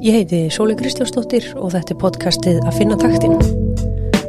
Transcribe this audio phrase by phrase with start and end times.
[0.00, 3.38] Ég heiti Sóli Kristjánsdóttir og þetta er podcastið að finna taktin.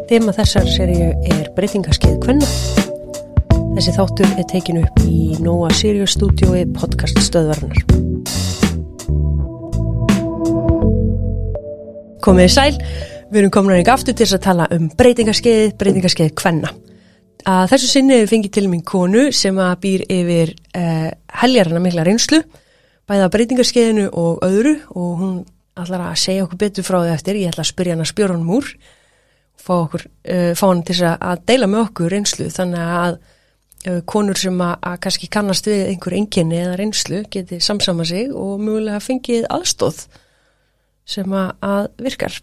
[0.07, 2.47] Þema þessar seríu er breytingaskeið Kvenna.
[3.75, 7.81] Þessi þáttur er tekin upp í Nóa Sirius stúdiói podcast stöðvarnar.
[12.23, 12.79] Komið í sæl,
[13.27, 16.71] við erum komin að aftur til að tala um breytingaskeið, breytingaskeið Kvenna.
[17.43, 21.11] Að þessu sinni fengið til minn konu sem að býr yfir uh,
[21.43, 22.39] heljarana mikla reynslu,
[23.07, 25.37] bæða breytingarskeiðinu og öðru og hún
[25.83, 28.37] ætlar að segja okkur betur frá því eftir, ég ætla að spyrja hann að spjóra
[28.37, 28.69] hann úr
[29.57, 32.47] fá, okkur, uh, fá hann til að deila með okkur reynslu.
[32.53, 37.59] Þannig að uh, konur sem að, að kannski kannast við einhver enginni eða reynslu geti
[37.63, 40.05] samsama sig og mögulega fengið aðstóð
[41.07, 42.39] sem að, að virkar.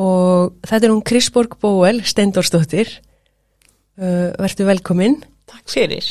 [0.00, 2.90] Og þetta er hún Krisborg Bóel Steindorsdóttir
[4.00, 5.20] uh, verður velkominn
[5.50, 6.06] Takk fyrir.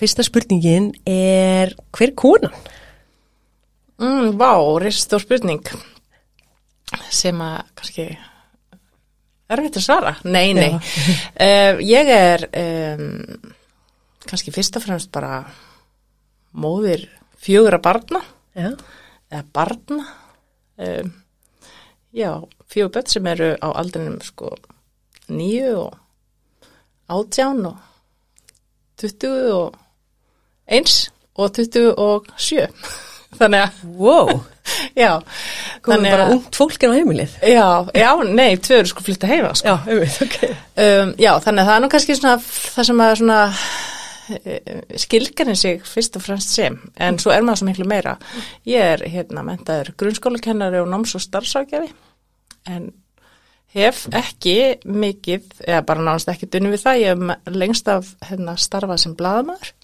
[0.00, 2.54] Fyrsta spurningin er hver konan?
[4.00, 5.66] Mm, vá, risastór spurning.
[7.12, 8.06] Sem að kannski
[9.50, 10.12] erfitt að svara.
[10.24, 10.70] Nei, nei.
[10.72, 13.50] uh, ég er um,
[14.24, 15.42] kannski fyrst og fremst bara
[16.56, 17.04] móðir
[17.40, 18.22] fjögur að barna.
[18.56, 18.70] Já,
[19.28, 20.08] eða barna.
[20.80, 21.12] Um,
[22.16, 22.32] já,
[22.72, 24.54] fjögur börn sem eru á aldrinum sko
[25.30, 26.00] nýju og
[27.10, 27.76] átján og
[28.96, 29.78] tuttugu og
[30.64, 32.64] eins og tuttugu og sjö
[33.38, 34.32] þannig að, wow,
[35.02, 35.12] já.
[35.86, 37.36] Komum bara ungt fólkin á heimilið?
[37.46, 39.70] Já, já, nei, tvö eru sko flytta heima sko.
[39.70, 40.38] Já, einmitt, ok.
[40.80, 43.40] Um, já, þannig að það er nú kannski svona það sem að svona
[45.00, 48.16] skilgarinn sig fyrst og fremst sem en svo er maður svo miklu meira.
[48.68, 51.90] Ég er hérna mentaður grunnskólakennari og náms- og starfsákjafi
[52.70, 52.90] en
[53.74, 58.56] hef ekki mikið, eða bara nánast ekki dunni við það, ég hef lengst af hérna,
[58.58, 59.74] starfað sem bladamæður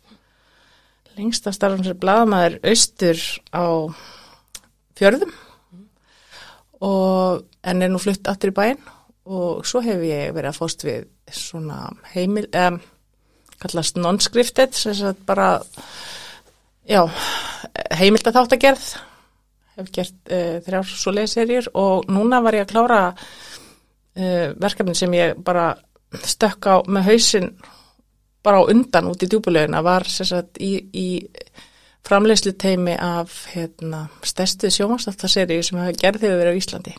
[1.16, 3.22] lengst af starfað sem bladamæður austur
[3.52, 3.64] á
[4.98, 5.32] fjörðum.
[6.86, 8.82] Og en er nú flutt aftur í bæinn.
[9.26, 12.76] Og svo hef ég verið að fóst við svona heimil, eða
[13.58, 15.56] kallast non-scripted, sem sagt bara
[16.86, 17.02] já,
[17.96, 18.90] heimilda þáttagerð
[19.76, 25.16] hef gert uh, þrjár svo leiðserjur og núna var ég að klára uh, verkefni sem
[25.16, 25.74] ég bara
[26.24, 27.50] stökk á með hausinn
[28.46, 31.08] bara á undan út í djúbulegina var sagt í, í
[32.06, 36.94] framleyslu teimi af hérna, stærstu sjómanstáttarserju sem hefur gerð hefur verið á Íslandi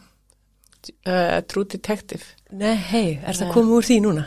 [1.07, 4.21] uh, True Detective Nei, hei, er það komið úr því núna?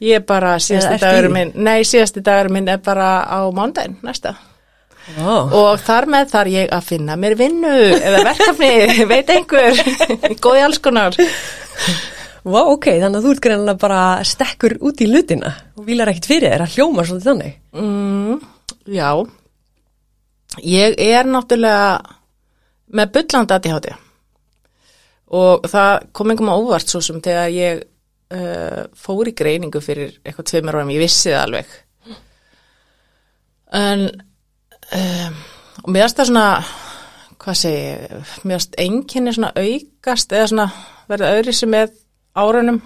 [0.00, 4.32] Ég er bara, síðasti dagur minn, nei, síðasti dagur minn er bara á mándaginn, næsta.
[5.20, 8.70] Ó, Og þar með þar ég að finna mér vinnu eða verkefni,
[9.12, 9.82] veit einhver,
[10.44, 11.20] góði alls konar.
[12.46, 16.28] Vá, ok, þannig að þú ert greinlega bara stekkur út í lutina og vilar ekkit
[16.30, 17.56] fyrir þér að hljóma svolítið þannig.
[17.74, 18.36] Mm,
[18.94, 19.08] já,
[20.62, 21.88] ég er náttúrulega
[22.94, 23.96] með bullandi aðtíhátti
[25.34, 30.14] og það kom einhverjum á óvart svo sem þegar ég uh, fór í greiningu fyrir
[30.22, 31.76] eitthvað tveimur árum, ég vissi það alveg.
[33.74, 35.38] En um,
[35.82, 36.48] finnst það svona,
[37.42, 40.72] hvað segi ég, finnst enginni svona aukast eða svona
[41.10, 41.96] verða öðri sem með
[42.38, 42.80] árunum.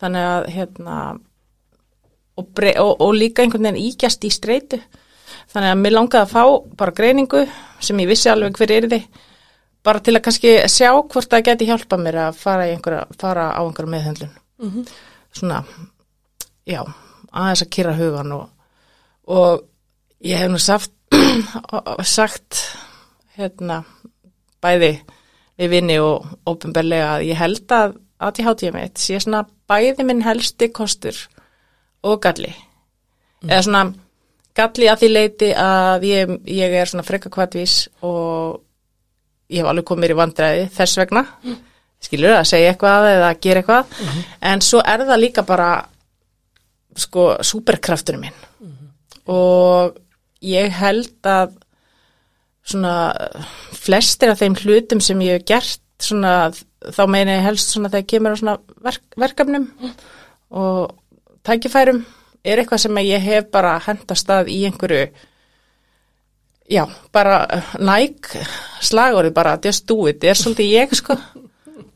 [0.00, 0.98] Þannig að hérna
[2.40, 4.78] og, bre- og, og líka einhvern veginn ígjast í streitu.
[5.50, 6.44] Þannig að mér langaði að fá
[6.78, 7.42] bara greiningu
[7.82, 9.04] sem ég vissi alveg hver er þið
[9.86, 13.60] bara til að kannski sjá hvort það geti hjálpa mér að fara, einhverja, fara á
[13.64, 14.32] einhverja meðhöndlun.
[15.32, 15.62] Svona
[16.68, 16.82] já,
[17.32, 18.50] aðeins að kýra hugan og,
[19.30, 19.62] og
[20.26, 20.92] ég hef nú saft,
[22.04, 22.60] sagt
[23.38, 23.80] hérna
[24.60, 24.92] bæði
[25.60, 30.68] við vinni og ópenbarlega að ég held að ADHD mitt sé svona bæði minn helsti
[30.74, 31.16] kostur
[32.04, 32.52] og galli.
[33.46, 33.84] Eða svona
[34.56, 38.60] galli að því leiti að ég, ég er svona frekka kvartvís og
[39.50, 41.24] ég hef alveg komið mér í vandræði þess vegna.
[42.00, 43.96] Skilur að segja eitthvað eða að gera eitthvað.
[44.52, 45.70] En svo er það líka bara
[46.96, 48.46] sko superkrafturinn minn.
[49.30, 49.96] Og
[50.44, 51.56] ég held að
[52.70, 52.94] svona
[53.76, 56.50] flestir af þeim hlutum sem ég hef gert svona
[56.80, 59.66] þá meina ég helst svona þegar kemur á svona verk, verkefnum
[60.50, 60.94] og
[61.46, 62.04] tækifærum
[62.44, 65.10] er eitthvað sem ég hef bara hent á stað í einhverju
[66.70, 67.42] já, bara
[67.78, 68.32] næk
[68.80, 71.16] slagorið bara just do it, er svolítið ég sko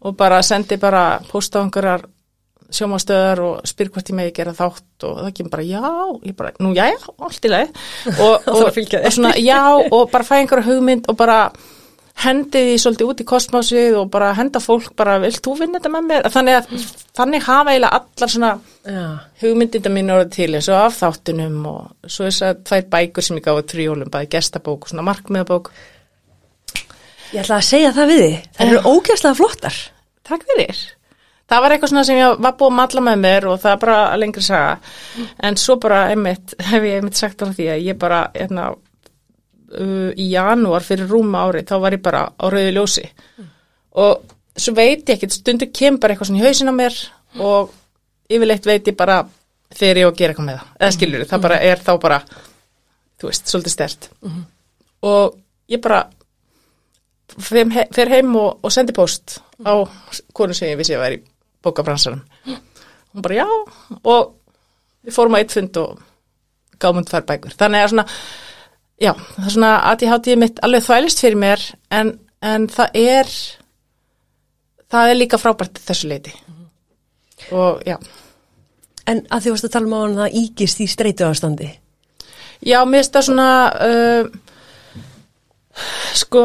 [0.05, 2.05] og bara sendi bara posta á einhverjar
[2.75, 5.83] sjómastöðar og spyr hvort ég megi gera þátt og það kemur bara já,
[6.27, 6.99] ég bara, nú já, já,
[7.29, 7.71] allt í lagi
[8.19, 9.01] og, og, að þér.
[9.05, 11.39] og svona já og bara fæ einhverja hugmynd og bara
[12.23, 15.93] hendi því svolítið út í kosmásið og bara henda fólk bara, vilt þú vinna þetta
[15.97, 16.29] með mér?
[16.35, 16.85] Þannig að
[17.19, 18.53] þannig hafa eiginlega allar svona
[18.85, 19.05] Já,
[19.43, 23.41] hugmyndinda mín orðið til eins og af þáttunum og svo þess að tvær bækur sem
[23.41, 25.73] ég gáði tríólum, bæði gestabók og svona markmiðabók
[27.35, 28.35] Ég ætla að segja það við þið.
[28.55, 29.79] Það eru ógæslega flottar.
[30.29, 30.83] Takk fyrir.
[31.51, 33.81] Það var eitthvað svona sem ég var búið að matla með mér og það er
[33.83, 34.77] bara lengri saga.
[35.45, 38.69] En svo bara einmitt, hef ég einmitt sagt á því að ég bara, hérna,
[39.81, 43.05] uh, í janúar fyrir rúma ári, þá var ég bara á rauði ljósi.
[44.01, 46.99] Og svo veit ég ekkert, stundu kemur bara eitthvað svona í hausin á mér
[47.43, 47.73] og
[48.31, 49.21] yfirleitt veit ég bara
[49.75, 50.75] þegar ég á að gera eitthvað með það.
[50.81, 52.19] Eða skilur, það bara er þá bara,
[53.21, 54.09] þú veist, svolítið stert.
[55.05, 55.35] Og
[55.75, 56.05] ég bara
[57.39, 59.73] fer he- fer heim og, og sendi post á
[60.37, 61.25] konu sem ég vissi að væri í
[61.65, 62.21] bókabransanum
[63.15, 63.47] hún bara já
[64.05, 64.35] og
[65.07, 66.03] við fórum á eitt fund og
[66.83, 68.05] gáum um tvær bækur þannig að svona
[69.03, 72.13] já, það er svona að ég hátíði mitt alveg þvælist fyrir mér en,
[72.43, 73.33] en það er
[74.95, 76.35] það er líka frábært þessu leiti
[77.53, 77.99] og já
[79.05, 81.67] En að því varst að tala um á hann það ígist í streitu ástandi.
[82.65, 83.49] já, mér finnst það svona
[83.85, 84.25] uh,
[86.17, 86.45] sko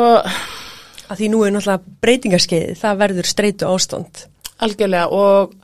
[1.10, 4.26] Að því nú er náttúrulega breytingarskeið, það verður streitu ástand.
[4.62, 5.56] Algjörlega og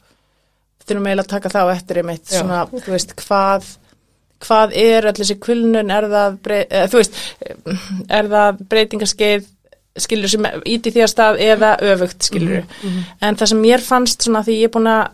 [0.85, 3.67] þurfum eiginlega að taka það á eftir einmitt svona, þú veist, hvað
[4.45, 7.19] hvað er allir þessi kulnun er það, brey, eða, þú veist
[8.19, 9.51] er það breytingaskeið
[10.05, 12.65] skilur sem íti því að stað eða öfugt skilur
[13.23, 15.05] en það sem mér fannst svona því ég er búin að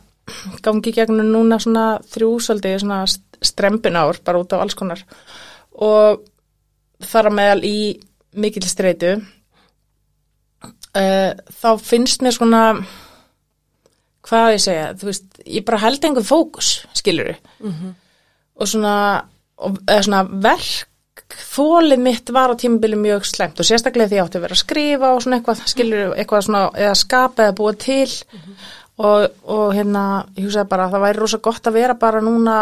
[0.65, 3.03] gangi gegnum núna svona þrjú svolítið svona
[3.41, 5.01] strempin ár bara út af alls konar.
[5.73, 6.21] Og
[7.01, 7.99] þar að meðal í
[8.37, 9.15] mikil streitu
[10.95, 11.31] uh,
[11.61, 12.61] þá finnst mér svona
[14.27, 17.37] hvað ég segja, þú veist, ég bara held einhver fókus, skilur og
[17.73, 17.95] svona,
[18.61, 20.87] og, svona verk
[21.31, 24.61] þólið mitt var á tímabili mjög slæmt og sérstaklega því ég átti að vera að
[24.63, 28.07] skrifa og svona eitthvað, skilur eitthvað svona, eða skapa eða búa til.
[29.01, 30.03] Og, og hérna,
[30.35, 32.57] ég hugsaði bara að það væri rosa gott að vera bara núna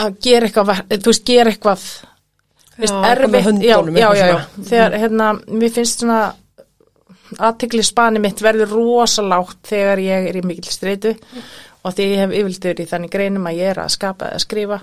[0.00, 1.86] að gera eitthvað, þú veist, gera eitthvað
[2.76, 4.68] veist, Já, erfitt, já, já, já, já, svona.
[4.68, 6.20] þegar, hérna, mér finnst svona
[7.38, 11.16] aðtikli spani mitt verður rosalátt þegar ég er í mikil streitu
[11.82, 14.80] og því ég hef yfirldur í þannig greinum að ég er að skapa eða skrifa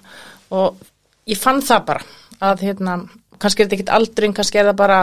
[0.57, 0.83] og
[1.27, 2.05] ég fann það bara
[2.47, 2.99] að hérna,
[3.41, 4.99] kannski er þetta ekkit aldrin, kannski er það bara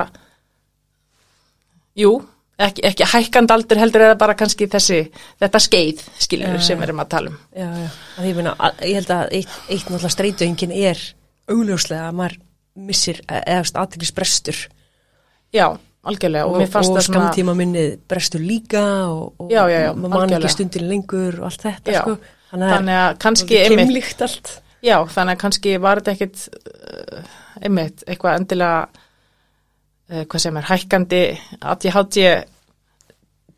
[1.99, 2.12] jú,
[2.58, 5.00] ekki, ekki hækkand aldur heldur er það bara kannski þessi,
[5.43, 6.81] þetta skeið skilur Já, sem já.
[6.81, 7.88] við erum að tala um Já, já.
[8.19, 11.02] Að ég, meina, að, ég held að eitt, eitt náttúrulega streituengin er
[11.50, 12.38] augljóslega að maður
[12.85, 14.61] missir eða aðteklis brestur
[15.55, 15.67] já,
[16.11, 20.35] algjörlega og, og svona skamtíma minnið brestur líka og, og Já, já, já, maður man
[20.39, 22.17] ekki stundin lengur og allt þetta sko.
[22.51, 24.53] þannig þannig að kannski einmitt
[24.85, 30.69] Já, þannig að kannski var þetta ekkit uh, einmitt, eitthvað endilega uh, hvað sem er
[30.69, 31.23] hækkandi
[31.65, 32.50] að ég hátt ég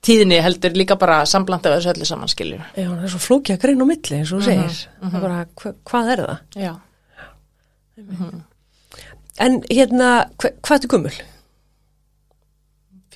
[0.07, 2.61] tíðinni heldur líka bara sambland af þessu öllu saman skiljum.
[2.79, 5.25] Já, það er svo flókja grein á milli eins og þú Mhm, segir það er
[5.25, 6.37] bara, hva, hvað er það?
[6.63, 6.73] Já.
[9.47, 10.11] En hérna,
[10.41, 11.17] hva, hvað er gummul?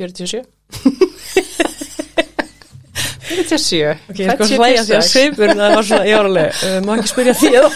[0.01, 0.45] 47.
[3.31, 3.95] 47.
[4.11, 6.79] Ok, ég sko að hlæja því að sveipur það var svona, ég var alveg, uh,
[6.87, 7.71] má ekki spyrja því eða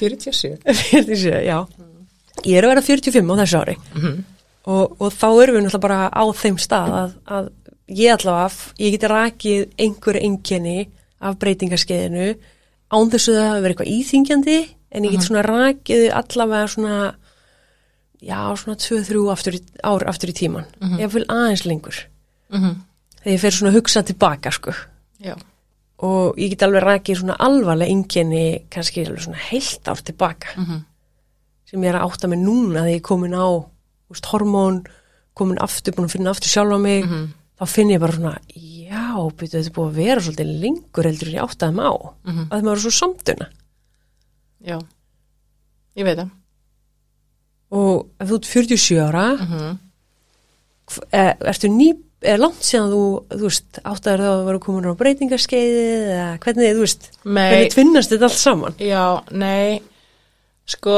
[0.00, 0.56] 47.
[0.64, 1.58] 47, já
[2.46, 3.74] Ég er að vera 45 á þessu ári
[4.70, 7.50] og, og þá erum við náttúrulega bara á þeim stað að, að
[8.00, 10.78] ég allavega, ég geti rakið einhver einkenni
[11.20, 12.28] af breytingarskeiðinu
[12.90, 14.58] án þessu að það hafi verið eitthvað íþingjandi
[14.90, 16.96] en ég get svona rakið allavega svona
[18.22, 20.66] já, svona 2-3 aftur, í- ár aftur í tíman
[21.00, 22.06] ég vil aðeins lengur
[22.50, 22.76] Mm
[23.20, 24.72] þegar ég fer svona að hugsa tilbaka sko
[25.20, 25.34] Já.
[26.00, 30.84] og ég get alveg rakið svona alvarlega einkenni kannski alveg svona heilt ár tilbaka Mhm.
[31.66, 33.46] sem ég er að átta mig núna þegar ég er komin á
[34.10, 34.86] úst, hormón,
[35.36, 37.28] komin aftur búin að finna aftur sjálfa mig Mhm.
[37.60, 41.34] þá finn ég bara svona, já, byrju, þetta búið að vera svolítið lengur heldur en
[41.34, 42.48] ég áttaði mig á Mhm.
[42.50, 43.46] að maður er svo samtuna
[44.64, 44.78] Já.
[45.96, 46.30] Ég veit það.
[47.70, 49.78] Og ef þú ert 47 ára Mm
[50.90, 51.92] hv- er, ertu ný,
[52.26, 56.72] er langt síðan þú, þú veist, áttaður þá að vera komin á breytingarskeiði eða hvernig,
[56.74, 57.44] þú veist, Nei.
[57.52, 59.78] hvernig tvinnast þetta allt saman Já, nei,
[60.66, 60.96] sko,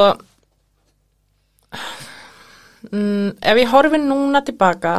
[2.93, 4.95] mm, ef ég horfi núna tilbaka,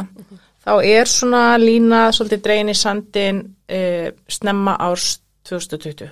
[0.64, 3.42] þá er svona lína svolítið dregin í sandin
[3.74, 5.16] uh, snemma árs
[5.50, 6.12] 2020.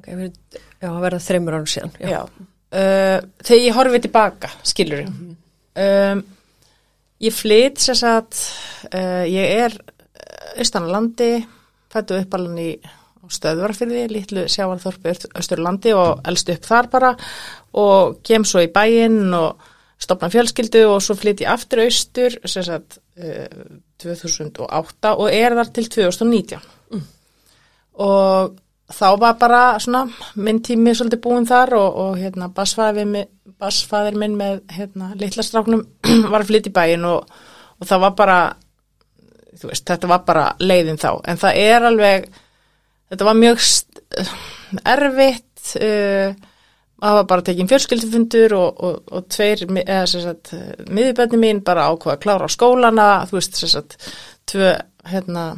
[0.00, 0.32] ok, við,
[0.80, 2.22] já, að verða þreymur ára síðan Já.
[2.68, 6.18] Uh, þegar ég horfi tilbaka, skilur um,
[7.24, 8.40] ég flyt sér satt,
[8.92, 9.76] uh, ég er
[10.60, 11.30] austan á landi,
[11.88, 12.74] fættu upp alveg í
[13.32, 17.10] stöðvarfyrði, litlu sjávarþorpi Östurlandi og elst upp þar bara
[17.80, 19.64] og kem svo í bæinn og
[20.00, 25.88] stopna fjölskyldu og svo flytt ég aftur austur sagt uh, 2008 og er þar til
[25.96, 27.04] 2019
[28.04, 28.56] og
[28.88, 30.06] þá var bara svona
[30.40, 35.84] minn tími svolítið búin þar og, og hérna basfæðir minn, með hérna litla stráknum
[36.32, 37.28] var að flytja í bæin og,
[37.78, 38.38] og það var bara
[39.58, 41.10] þú veist, þetta var bara leiðin þá.
[41.28, 42.28] En það er alveg
[43.10, 44.04] þetta var mjög st-
[44.88, 46.36] erfitt uh,
[46.98, 50.54] það var bara tekinn fjölskyldufundur og, og, og tveir, eða sem sagt
[50.88, 53.98] miðubönni mín bara ákvað að klára á skólana þú veist, sem sagt
[54.48, 54.72] tvö,
[55.12, 55.50] hérna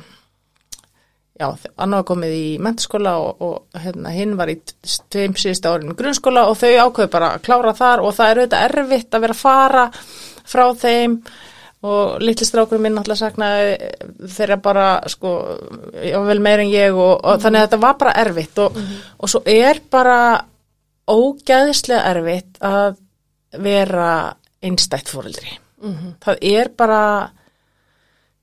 [1.41, 1.47] já,
[1.81, 4.59] annar var komið í mentaskóla og, og hérna, hinn var í
[5.13, 8.43] tveim síðust árin í grunnskóla og þau ákveðu bara að klára þar og það er
[8.43, 9.87] auðvitað erfitt að vera að fara
[10.51, 11.17] frá þeim
[11.91, 15.31] og litli strákurinn minn náttúrulega saknaði þeirra bara sko,
[16.05, 18.77] já vel meir en ég og, og þannig að þetta var bara erfitt og,
[19.17, 20.19] og svo er bara
[21.11, 23.01] ógæðislega erfitt að
[23.65, 24.11] vera
[24.63, 25.57] einstætt fóreldri.
[26.21, 27.03] Það er bara,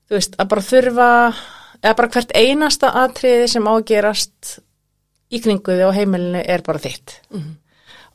[0.08, 1.10] þú veist, að bara þurfa,
[1.82, 4.58] eða bara hvert einasta atriði sem á að gerast
[5.30, 7.20] í kringuði og heimilinu er bara þitt.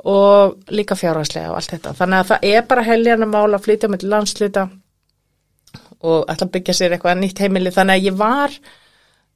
[0.03, 1.93] Og líka fjárhagslega og allt þetta.
[1.95, 4.67] Þannig að það er bara heljarna mál að flytja með landsluta
[6.03, 7.71] og að byggja sér eitthvað nýtt heimili.
[7.71, 8.51] Þannig að ég var,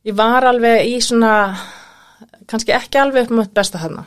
[0.03, 1.33] ég var alveg í svona,
[2.47, 4.03] kannski ekki alveg upp með besta hana.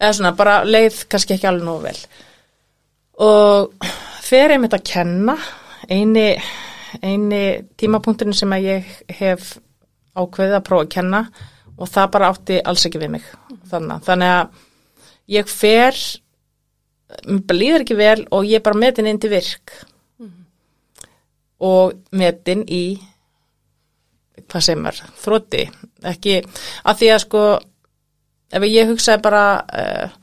[0.00, 1.96] Eða svona, bara leið kannski ekki alveg nógu vel.
[3.24, 3.88] Og
[4.26, 5.38] fer einmitt að kenna
[5.88, 6.34] eini,
[7.02, 7.44] eini
[7.80, 9.54] tímapunkturinn sem að ég hef
[10.14, 11.22] ákveðið að prófa að kenna
[11.74, 13.24] og það bara átti alls ekki við mig.
[13.70, 14.60] Þannig, þannig að
[15.34, 15.98] ég fer
[17.24, 19.74] mér líður ekki vel og ég er bara metin inn til virk.
[21.64, 22.84] Og metin í
[24.50, 25.62] hvað sem er, þrótti
[26.04, 26.40] ekki,
[26.84, 27.42] að því að sko
[28.54, 30.16] ef ég hugsaði bara uh,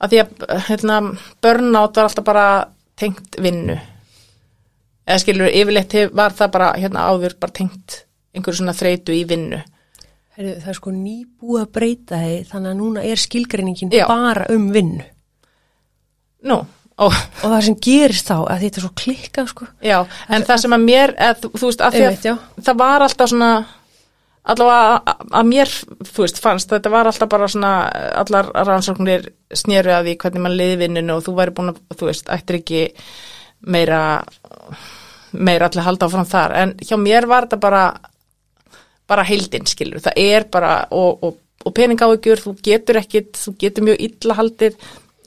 [0.00, 0.98] að því að hérna,
[1.44, 2.46] burnout var alltaf bara
[3.00, 3.76] tengt vinnu
[5.10, 8.00] eða skilur yfirleitt var það bara hérna áður bara tengt
[8.34, 9.60] einhverju svona þreytu í vinnu.
[10.36, 14.04] Heyrðu, það er sko nýbúið að breyta þig þannig að núna er skilgreiningin Já.
[14.08, 15.08] bara um vinnu.
[16.46, 16.60] Nú,
[17.00, 19.68] og og það sem gerist þá að þetta er svo klikkað sko.
[19.84, 19.98] Já,
[20.30, 23.50] en það sem að mér eða, þú, veist, að Einmitt, að það var alltaf svona
[24.50, 25.74] allavega að, að mér,
[26.08, 27.74] þú veist, fannst þetta var alltaf bara svona,
[28.22, 32.08] allar rannsóknir snéru að því hvernig mann liði vinninu og þú væri búin að, þú
[32.08, 32.86] veist, ættir ekki
[33.60, 34.00] meira
[35.32, 37.84] meira allir halda áfram þar, en hjá mér var þetta bara
[39.10, 43.86] bara heildin, skilur, það er bara og, og, og peningáhugjur, þú getur ekkit þú getur
[43.88, 44.78] mjög illa haldið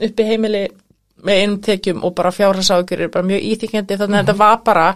[0.08, 0.64] uppi heimili
[1.24, 4.88] með einum tekjum og bara fjárhagsáhugjur er bara mjög íþykjandi þannig að þetta var bara,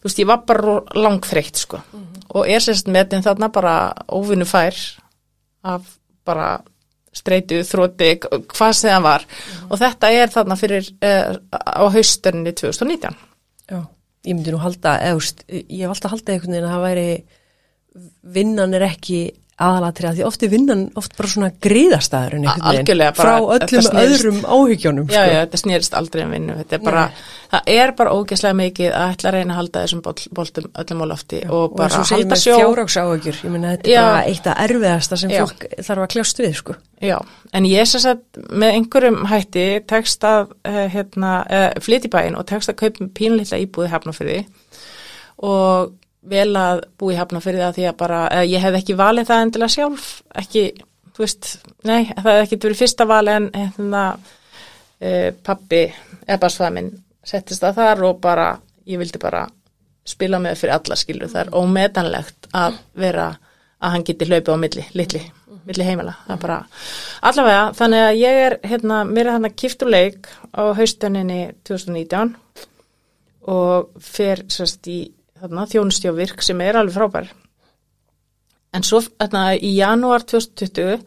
[0.00, 1.80] þú veist, ég var bara langþreytt, sko.
[2.30, 3.74] Og er sérst metin þarna bara
[4.10, 4.76] óvinnu fær
[5.66, 5.86] af
[6.26, 6.52] bara
[7.14, 9.24] streitu, þróti, hvað sem það var.
[9.68, 13.18] Og þetta er þarna fyrir uh, á haustunni 2019
[13.70, 13.82] Já.
[14.26, 17.06] Ég myndi nú halda, eða, ég hef alltaf haldið einhvern veginn að það væri
[18.36, 19.20] vinnan er ekki
[19.60, 21.50] aðalatriða því oft er vinnan oft bara svona
[23.16, 25.34] bara frá öllum snerist- öðrum áhygjónum Já, sko.
[25.34, 27.04] já, þetta snýrist aldrei um vinnu, þetta er bara,
[27.52, 31.02] það er bara ógeðslega mikið að ætla að reyna að halda þessum boll, boltum öllum
[31.04, 32.56] á lofti og og bara og segir halda sjó.
[32.60, 34.02] fjárhagsáhugjur ég meina þetta er Já.
[34.06, 35.40] bara eitt af erfiðasta sem Já.
[35.46, 36.74] fólk þarf að kljást við sko.
[37.00, 37.18] Já,
[37.52, 42.36] en ég sem sagt með einhverjum hætti tekst að uh, hérna, uh, flytja í bæinn
[42.36, 44.42] og tekst að kaupa pínlítla íbúði hafnafyrði
[45.40, 49.74] og vel að búi hafnafyrði að því að bara, ég hef ekki valið það endilega
[49.74, 50.64] sjálf, ekki,
[51.16, 51.52] þú veist,
[51.88, 55.86] nei, það hef ekki verið fyrsta vali en hérna uh, pappi,
[56.28, 56.90] ebbasfað minn
[57.24, 58.52] settist að þar og bara,
[58.88, 59.46] ég vildi bara
[60.08, 63.28] spila með fyrir alla skilu, það er ómetanlegt að vera
[63.80, 65.20] að hann geti hlaupið á milli, litli,
[65.68, 66.58] milli heimila, það er bara
[67.30, 72.34] allavega, þannig að ég er hérna, mér er hann að kiptu leik á haustunninni 2019
[73.50, 74.98] og fer sérst í
[75.40, 77.30] þarna, þjónustjóvirk sem er alveg frábær.
[78.76, 81.00] En svo þarna, í janúar 2020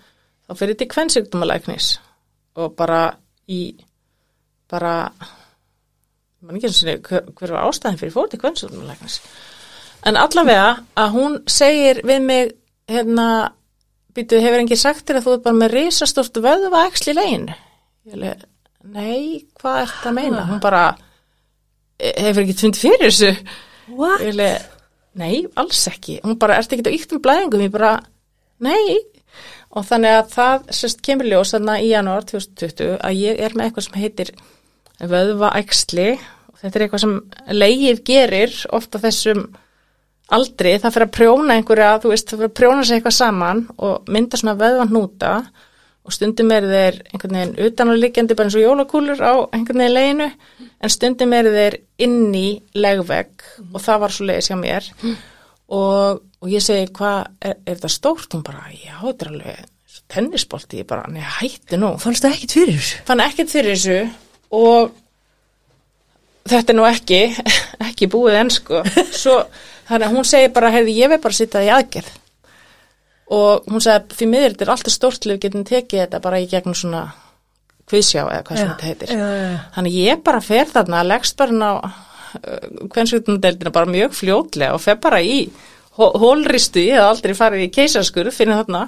[0.43, 1.89] þá fyrir þetta í kvennsugdumalæknis
[2.59, 3.01] og bara
[3.49, 3.61] í
[4.69, 4.93] bara
[6.43, 9.19] mann ekki eins og hver, hver var ástæðin fyrir fór til kvennsugdumalæknis
[10.09, 12.53] en allavega að hún segir við mig
[12.91, 13.27] hérna
[14.13, 17.47] býtu hefur enginn sagt þér að þú ert bara með risastórt vöðva eksli legin?
[18.05, 18.43] Ég leið,
[18.93, 20.43] nei, hvað er þetta að meina?
[20.49, 20.83] Hún bara
[21.97, 23.31] "E- hefur ekki fundið fyrir þessu
[23.91, 24.23] What?
[24.23, 24.67] Leið,
[25.19, 26.19] nei, alls ekki.
[26.23, 27.65] Hún bara, ertu ekki á yktum blæðingum?
[27.65, 27.97] Ég bara,
[28.63, 28.99] nei.
[29.73, 33.67] Og þannig að það sérst kemur ljós þarna í janúar 2020 að ég er með
[33.69, 34.31] eitthvað sem heitir
[35.01, 37.15] vöðvaæksli og þetta er eitthvað sem
[37.57, 39.47] leið gerir ofta þessum
[40.33, 43.63] aldri, það fyrir að prjóna einhverja, þú veist, það fyrir að prjóna sig eitthvað saman
[43.77, 45.49] og mynda svona vöðvanúta og
[46.11, 49.95] stundum er þeir einhvern veginn utan á liggjandi bara eins og jólakúlur á einhvern veginn
[49.95, 50.31] leginu
[50.83, 54.89] en stundum er þeir inn í legvegg og það var svo leiðis hjá mér
[55.73, 58.33] og, og ég segi, hvað, er, er þetta stórt?
[58.35, 59.69] Hún bara, já, þetta er alveg
[60.13, 61.93] tennisbolti, ég bara, nei, hætti nú.
[62.01, 62.99] Fannst það ekkit fyrir þessu?
[63.07, 63.99] Fann ekkert fyrir þessu
[64.53, 64.91] og
[66.51, 67.21] þetta er nú ekki,
[67.87, 68.83] ekki búið enn sko.
[69.23, 69.39] Svo,
[69.87, 72.11] þannig að hún segi bara, heyrði, ég veið bara að sitja í aðgerð.
[73.31, 76.47] Og hún segi, því miður, þetta er alltaf stórt við getum tekið þetta bara í
[76.51, 77.03] gegnum svona
[77.89, 79.13] kviðsjá eða hvað sem þetta heitir.
[79.13, 79.59] já, já.
[79.75, 81.71] Þannig ég bara fer þarna, leggst bara inn á
[82.93, 85.37] hvernsveitundeldina bara mjög fljótlega og fer bara í
[85.97, 88.83] hó- hólristu, ég hef aldrei farið í keisaskur fyrir þarna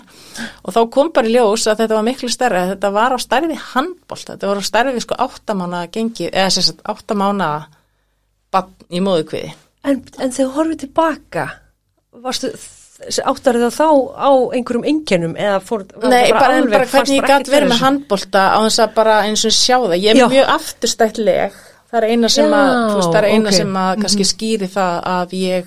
[0.64, 3.58] og þá kom bara í ljós að þetta var miklu stærri, þetta var á stærði
[3.74, 7.52] handbolt, þetta var á stærði sko áttamána gengi, eða sem sagt áttamána
[8.52, 9.54] bann í móðukviði.
[9.86, 11.46] En, en þegar horfið tilbaka,
[12.26, 12.50] varstu,
[13.26, 17.26] áttar það þá á einhverjum einkennum eða fór Nei, bara, alveg- bara fannst hvernig ég
[17.26, 17.84] bara ekkert verið með þessu?
[17.86, 19.96] handbolta á þess að bara eins og sjá það.
[20.00, 20.28] Ég er Já.
[20.32, 21.58] mjög afturstættleg,
[21.92, 23.56] það er eina sem að, Já, þú veist, það er eina ok.
[23.60, 25.66] sem að kannski skýri það að ég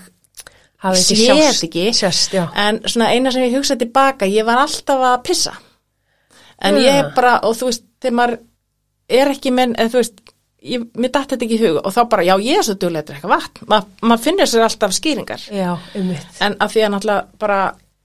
[0.79, 1.85] Hafði ekki sjást- ekki.
[1.99, 2.45] Sjást, já.
[2.55, 5.53] En svona eina sem ég hugsaði tilbaka, ég var alltaf að pissa.
[6.63, 6.81] En Já.
[7.03, 8.39] ég bara, og þú veist, þegar maður
[9.11, 10.21] er ekki menn, eða þú veist,
[10.69, 13.05] ég, mér datt þetta ekki í hug og þá bara, já, ég er svo duglega
[13.05, 13.67] að drekka vatn.
[13.71, 15.45] Ma, maður finnir sér alltaf skýringar.
[15.55, 15.73] Já.
[16.45, 17.59] En af því að náttúrulega bara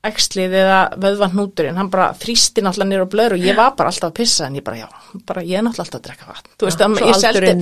[0.03, 4.10] æxlið eða vöðvannúturinn, hann bara þrýsti náttúrulega nýra og blöður og ég var bara alltaf
[4.10, 4.89] að pissa en ég bara, já,
[5.29, 6.51] bara ég er náttúrulega alltaf að drekka vatn.
[6.60, 7.53] Þú veist, Já, að ég seldi-.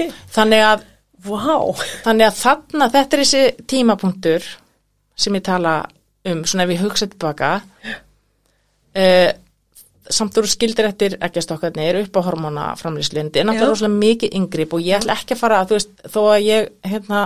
[0.36, 0.84] Þannig að
[1.26, 1.56] Vá.
[2.04, 4.44] Þannig að þarna, þetta er þessi tímapunktur
[5.18, 5.72] sem ég tala
[6.28, 7.48] um, svona ef ég hugsa tilbaka,
[9.00, 9.30] uh,
[10.12, 13.48] samt þú skildir eftir ekki stokkarnir upp á hormónaframlýslinn, þetta er Já.
[13.50, 16.46] náttúrulega rosalega mikið yngripp og ég ætla ekki að fara að, þú veist, þó að
[16.46, 17.20] ég, hérna,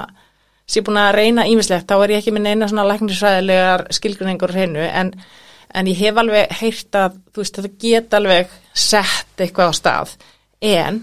[0.70, 4.82] sé búin að reyna ímislegt, þá er ég ekki með neina svona læknisræðilegar skilgrinningur hreinu,
[4.86, 5.14] en,
[5.74, 10.18] en ég hef alveg heyrt að, þú veist, þetta get alveg sett eitthvað á stað,
[10.60, 11.02] en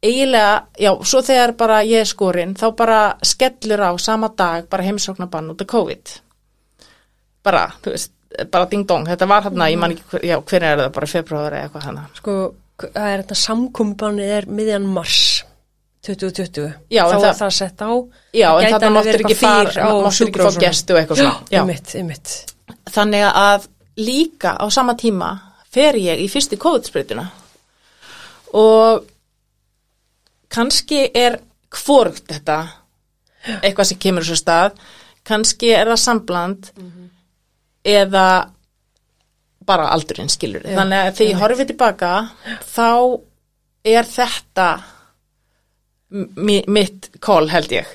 [0.00, 4.86] eiginlega, já, svo þegar bara ég er skorinn, þá bara skellur á sama dag, bara
[4.86, 6.14] heimsóknabann út af COVID.
[7.44, 8.12] Bara, þú veist,
[8.50, 11.06] bara ding dong, þetta var hérna, ég man ekki, hver, já, hver er það, bara
[11.06, 12.04] februari eða eitthvað hana.
[12.14, 12.34] Sko,
[12.80, 15.44] það er þetta samkombannið er miðjan mars
[16.06, 16.70] 2020.
[16.88, 17.90] Já, Þá var það- það sett á.
[18.32, 19.36] Já, en alveg máttur ekki
[19.76, 21.36] á máttur ekki fá gestu eitthvað svona.
[21.50, 22.54] Já, Um mitt, um mitt.
[22.90, 23.66] þannig að
[23.98, 27.26] líka á sama tíma fer ég í fyrstu COVID-spreytuna
[28.54, 29.04] og
[30.50, 31.38] kannski er
[31.70, 32.56] hvorugt þetta
[33.62, 34.80] eitthvað sem kemur þessu stað
[35.28, 36.70] kannski er það sambland
[37.84, 38.26] eða
[39.66, 42.12] bara aldurinn skilur Já, þannig að þegar ég horfið tilbaka
[42.74, 43.20] þá
[43.84, 44.68] er þetta
[46.10, 47.86] mi- mitt call held ég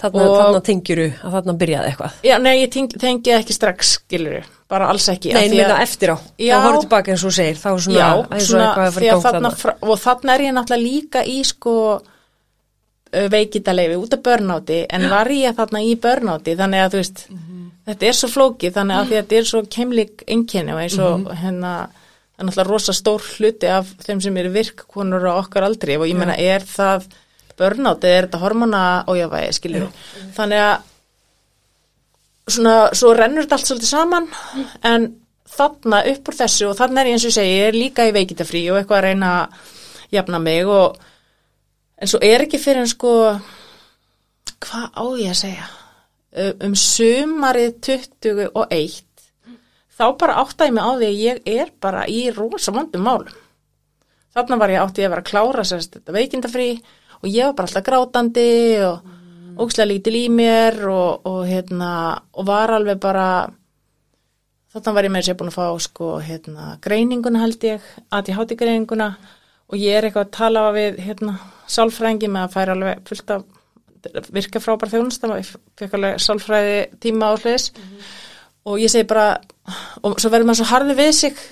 [0.00, 2.16] Þarna, Og- þarna tengjuru að þarna byrjaði eitthvað.
[2.26, 6.10] Já, nei, ég teng- tengi ekki strax skilur bara alls ekki Nei, því minna eftir
[6.10, 6.16] á.
[6.38, 6.56] Já.
[6.56, 7.54] Það horfið tilbaka eins og segir.
[7.60, 10.54] Þá svona, Já, eins og eitthvað að fara gang þarna, fra- og þarna er ég
[10.56, 11.74] náttúrulega líka í sko
[13.12, 17.24] veikidaleifi út af börnáti en var ég þarna í börnáti þannig að þú veist,
[17.88, 20.98] þetta er svo flókið þannig að því að þetta er svo kemlik einkenni og eins
[21.02, 25.66] og hérna það er náttúrulega rosa stór hluti af þeim sem eru virkkonur á okkar
[25.66, 25.98] aldri.
[25.98, 27.10] Og ég meina er það
[27.58, 29.90] börnáti, er þetta hormona ójávægi, skilur
[30.36, 30.88] þannig að
[32.48, 34.28] svona, svo rennur þetta allt svolítið saman
[34.88, 35.08] en
[35.52, 38.14] þarna upp úr þessu og þarna er ég eins og segi, ég er líka í
[38.16, 39.70] veikitafrí og eitthvað að reyna að
[40.16, 40.98] jafna mig og
[42.02, 43.12] en svo er ekki fyrir en sko
[44.62, 45.68] hvað á ég að segja
[46.32, 49.02] um sumarið 21
[49.92, 53.40] þá bara áttaði mig á því að ég er bara í rosa vondum málum.
[54.32, 56.68] Þarna var ég átti að vera að klára sérst þetta veikindafrí
[57.20, 58.52] og ég var bara alltaf grátandi
[58.86, 61.90] og ógslega lítil í mér og, og hérna
[62.32, 63.26] og var alveg bara
[64.72, 69.10] þarna var ég með sér búin að fá sko hérna greininguna held ég ADHD greininguna
[69.68, 71.36] og ég er eitthvað að tala við hérna
[71.68, 73.44] sálfræðingi með að færa alveg fullt af
[74.32, 77.70] virka frábær þjónust ég fekk alveg sálfræði tíma á hlis
[78.64, 79.36] og ég segi bara
[80.02, 81.44] og svo verður maður svo harði við sig.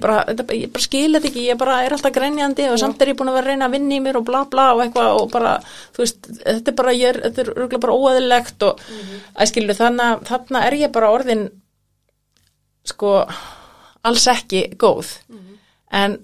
[0.00, 3.12] Bara, þetta, ég bara skil þetta ekki ég bara er alltaf grenjandi og samt er
[3.12, 5.18] ég búin að vera að reyna að vinna í mér og bla bla og eitthvað
[5.20, 5.52] og bara,
[5.94, 9.20] þú veist, þetta er bara ég er, þetta er örgulega bara óæðilegt og mm -hmm.
[9.44, 11.44] æskilu þannig, þannig er ég bara orðin
[12.84, 13.12] sko
[14.02, 15.12] alls ekki góð.
[15.92, 16.18] En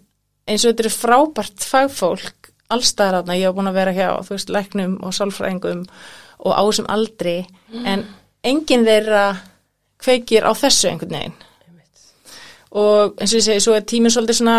[0.49, 2.40] eins og þetta er frábært fagfólk
[2.75, 5.85] allstaðar þarna, ég hef búin að vera hjá þú veist, læknum og sálfræðingum
[6.41, 7.37] og á þessum aldri
[7.85, 8.07] en
[8.47, 9.25] enginn þeirra
[10.01, 11.39] kveikir á þessu einhvern veginn.
[12.71, 14.59] Og eins og ég segi, svo er tíminn svolítið svona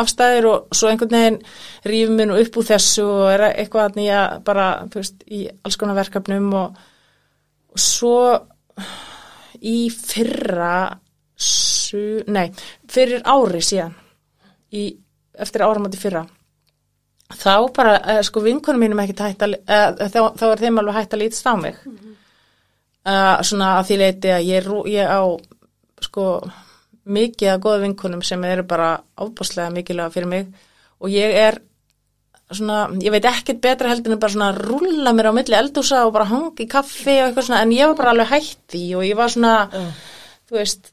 [0.00, 1.38] afstæðir og svo einhvern veginn
[1.84, 5.44] rífum mér nú upp úr þessu og er eitthvað að nýja bara, þú veist, í
[5.50, 6.78] alls konar verkefnum og,
[7.74, 8.18] og svo
[9.64, 10.76] í fyrra
[11.34, 12.46] su, nei,
[12.90, 13.94] fyrir ári síðan
[14.74, 14.88] í,
[15.34, 16.24] eftir áramóti fyrra
[17.38, 20.98] þá bara, eh, sko vinkonum mínum ekki hægt að, eh, þá, þá er þeim alveg
[20.98, 21.76] hægt að lítast á mig.
[23.04, 25.20] Uh, svona að því leiti að ég, ég á
[26.00, 26.24] sko
[27.04, 30.46] mikið að góða vinkunum sem eru bara ábúslega mikilvæga fyrir mig.
[31.04, 31.58] Og ég er
[32.52, 36.14] svona, ég veit ekkert betra heldur en bara svona rúlla mér á milli eldúsa og
[36.16, 39.18] bara hangi í kaffi og eitthvað svona en ég var bara alveg hætti og ég
[39.18, 39.54] var svona
[40.48, 40.92] þú veist,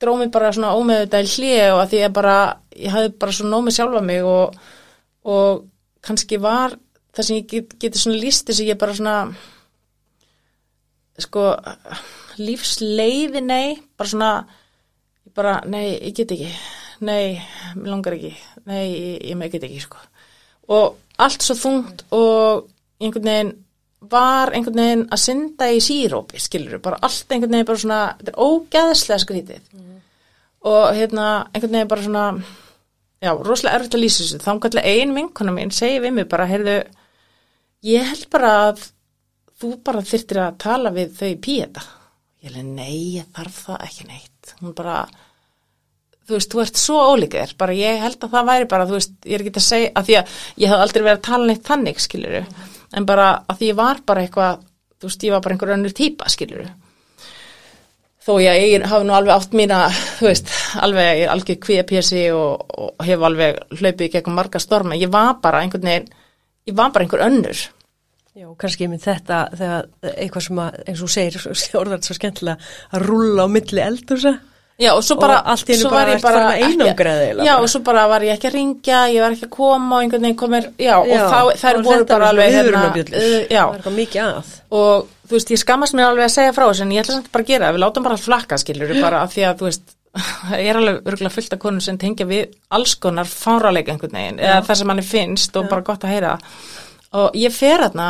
[0.00, 2.36] dróð mér bara svona ómeðvitað í hlið og að því að bara
[2.76, 4.60] ég hafði bara svona nómið sjálfa mig og,
[5.28, 5.66] og
[6.04, 6.76] kannski var
[7.16, 9.16] það sem ég get, geti svona lísti sem ég bara svona
[11.20, 11.46] sko
[12.40, 14.30] lífsleiði nei, bara svona
[15.26, 16.50] ég bara, nei, ég get ekki
[17.04, 17.40] nei,
[17.76, 18.32] mér langar ekki
[18.68, 20.00] nei, ég, ég get ekki, sko.
[20.70, 22.68] Og allt svo þungt og
[23.00, 23.52] einhvern veginn
[24.10, 28.32] var einhvern veginn að synda í sírópi, skilur bara allt einhvern veginn bara svona þetta
[28.32, 29.70] er ógæðslega skrítið.
[30.70, 32.26] Og hérna einhvern veginn bara svona
[33.20, 34.40] já, rosalega erfitt að lýsa þessu.
[34.44, 36.76] Þá kallar ein vinkona mín segi við mig bara, heyrðu
[37.88, 38.84] ég held bara að
[39.60, 41.84] þú bara þyrftir að tala við þau í píeta.
[42.40, 44.54] Ég held, nei, ég þarf það ekki neitt.
[44.60, 45.02] Hún bara
[46.30, 49.16] þú veist, þú ert svo ólíkir, bara ég held að það væri bara, þú veist,
[49.26, 51.64] ég er ekki að segja að því að ég hef aldrei verið að tala neitt
[51.66, 52.42] þannig, skiluru
[52.96, 54.62] en bara að því ég var bara eitthvað,
[55.00, 56.68] þú veist, ég var bara einhver önnur típa, skiluru
[58.30, 59.80] þó ég, ég hafi nú alveg átt mína,
[60.20, 60.52] þú veist,
[60.84, 64.98] alveg, ég er alveg kvíða pjessi og, og hef alveg hlaupið í gegnum marga storma,
[64.98, 66.08] ég var bara einhvern veginn,
[66.70, 67.64] ég var bara einhver önnur.
[68.38, 71.48] Já, kannski með þetta þegar eitthvað sem að, eins og segir,
[71.80, 74.36] orðar svo skemmtilega að rúlla á milli eldursa
[74.80, 76.72] Já, og svo Og bara, allt í svo bara var ég ertu farin að ekki-
[76.72, 77.62] einangra þig eiginlega Já, bara.
[77.62, 80.24] og svo bara var ég ekki að ringja, ég var ekki að koma og einhvern
[80.24, 83.64] veginn komir, já, og Já, þá, þær þá er voru bara alveg hérna, uh, já,
[83.76, 84.52] er að.
[84.70, 87.30] Og þú veist, ég skammast mér alveg að segja frá þessu en ég ætla samt
[87.30, 89.68] bara að gera það, við látum bara að flakka skilur bara af því að, þú
[89.68, 89.94] veist
[90.48, 94.40] það er alveg örgulega fullt af konum sem tengja við alls konar fáralega einhvern veginn
[94.40, 96.32] eða það sem manni finnst og bara gott að heyra.
[97.20, 98.08] Og ég fer þarna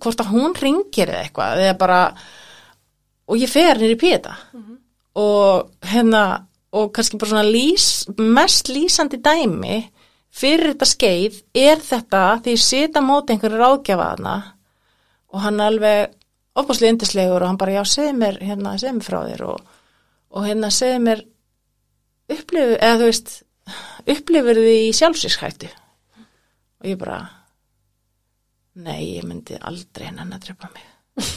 [0.00, 2.00] hvort að hún ringir eða eitthvað eða bara
[3.28, 4.34] og ég fer nýri píeta
[5.18, 6.24] og hérna
[6.76, 9.80] og kannski bara svona lýs, mest lýsandi dæmi
[10.38, 14.36] fyrir þetta skeið er þetta því ég sita móti einhverju ráðgjafaðna
[15.32, 16.14] og hann er alveg
[16.58, 19.74] opaslega yndislegur og hann bara já segði mér hérna, segði mér frá þér og,
[20.36, 21.24] og hérna segði mér
[22.28, 23.34] upplifu, eða þú veist
[24.08, 25.70] upplifur því í sjálfsískættu
[26.78, 27.22] og ég bara
[28.78, 31.28] nei, ég myndi aldrei hennan að drepa mig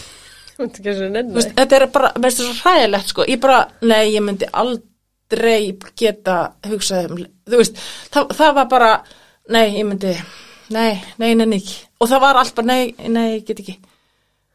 [1.57, 5.77] þetta er bara, mér finnst þetta svo hræðilegt sko, ég bara, nei, ég myndi aldrei
[5.99, 6.37] geta
[6.69, 7.79] hugsað um, þú veist,
[8.13, 8.91] það, það var bara
[9.51, 10.15] nei, ég myndi,
[10.75, 11.61] nei, nei, nei, nei,
[11.99, 13.77] og það var allt bara, nei, nei, ég get ekki.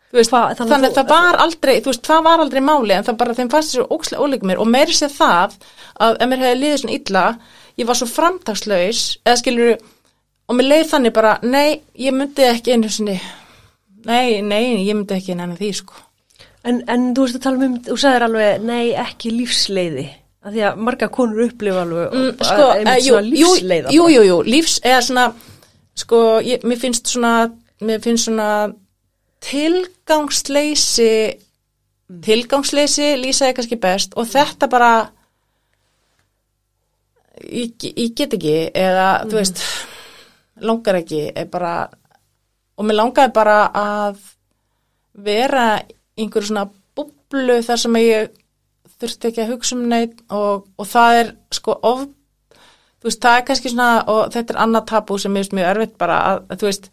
[0.06, 2.94] Þú veist, Hva- þannig þannig, að það var aldrei, þú veist, það var aldrei máli
[2.94, 4.60] en það bara, þeim fannst þessu ókslega ólíkum mér.
[4.62, 5.56] Og meiri sér það
[6.06, 7.24] að ef mér hefði liðið svona illa,
[7.76, 9.72] ég var svo framtagslaus, eða skilur
[10.46, 13.18] og mér leið þannig bara, nei, ég myndi ekki einu sinni,
[14.06, 16.02] nei, nei, ég myndi ekki einu því, sko
[16.66, 20.06] En, en þú veist að tala um, þú sagðir alveg, nei, ekki lífsleiði.
[20.42, 23.92] Af því að marga konur upplifa alveg Mm, sko, einmitt eh, jú, svona lífsleiða.
[23.94, 25.26] jú, jú, jú, lífs eða svona,
[26.02, 27.32] sko, ég, mér finnst svona,
[27.86, 28.48] mér finnst svona
[29.46, 31.10] tilgangsleysi,
[32.26, 34.90] tilgangsleysi lýsaði kannski best og þetta bara,
[37.46, 39.62] ég, ég get ekki, eða, þú veist,
[40.66, 41.76] langar ekki, er bara,
[42.76, 44.18] og mér langaði bara að
[45.26, 45.68] vera
[46.16, 48.34] einhverju svona búblu þar sem ég
[48.96, 52.06] þurfti ekki að hugsa um neitt og, og það er sko of,
[53.00, 55.72] þú veist, það er kannski svona, og þetta er annað tabú sem mér finnst mjög
[55.72, 56.88] erfitt bara að þú veist,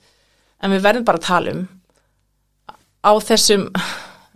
[0.64, 1.64] en við verðum bara að tala um
[3.04, 3.68] á þessum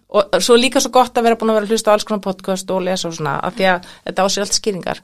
[0.07, 2.23] og svo líka svo gott að vera búin að vera að hlusta á alls konar
[2.23, 5.01] podcast og lesa og svona af því að þetta á sér allt skýringar.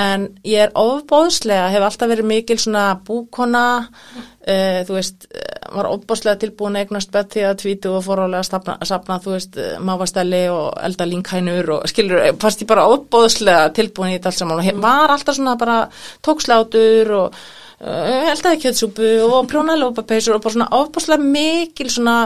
[0.00, 5.90] En ég er ofbóðslega hef alltaf verið mikil svona búkona uh, þú veist eh, var
[5.90, 9.76] ofbóðslega tilbúin að eignast bett því að tvítu og fórálega sapna, sapna þú veist, eh,
[9.76, 14.62] mávastelli og elda linkhænur og skilur, fannst ég bara ofbóðslega tilbúin í þetta allt saman.
[14.62, 15.80] Og hef, var alltaf svona bara
[16.24, 17.40] tókslátur og
[17.84, 22.20] uh, eldaði kjötsúpu og prjónaði lópapeisur og bara svona ofbóðslega mikil svona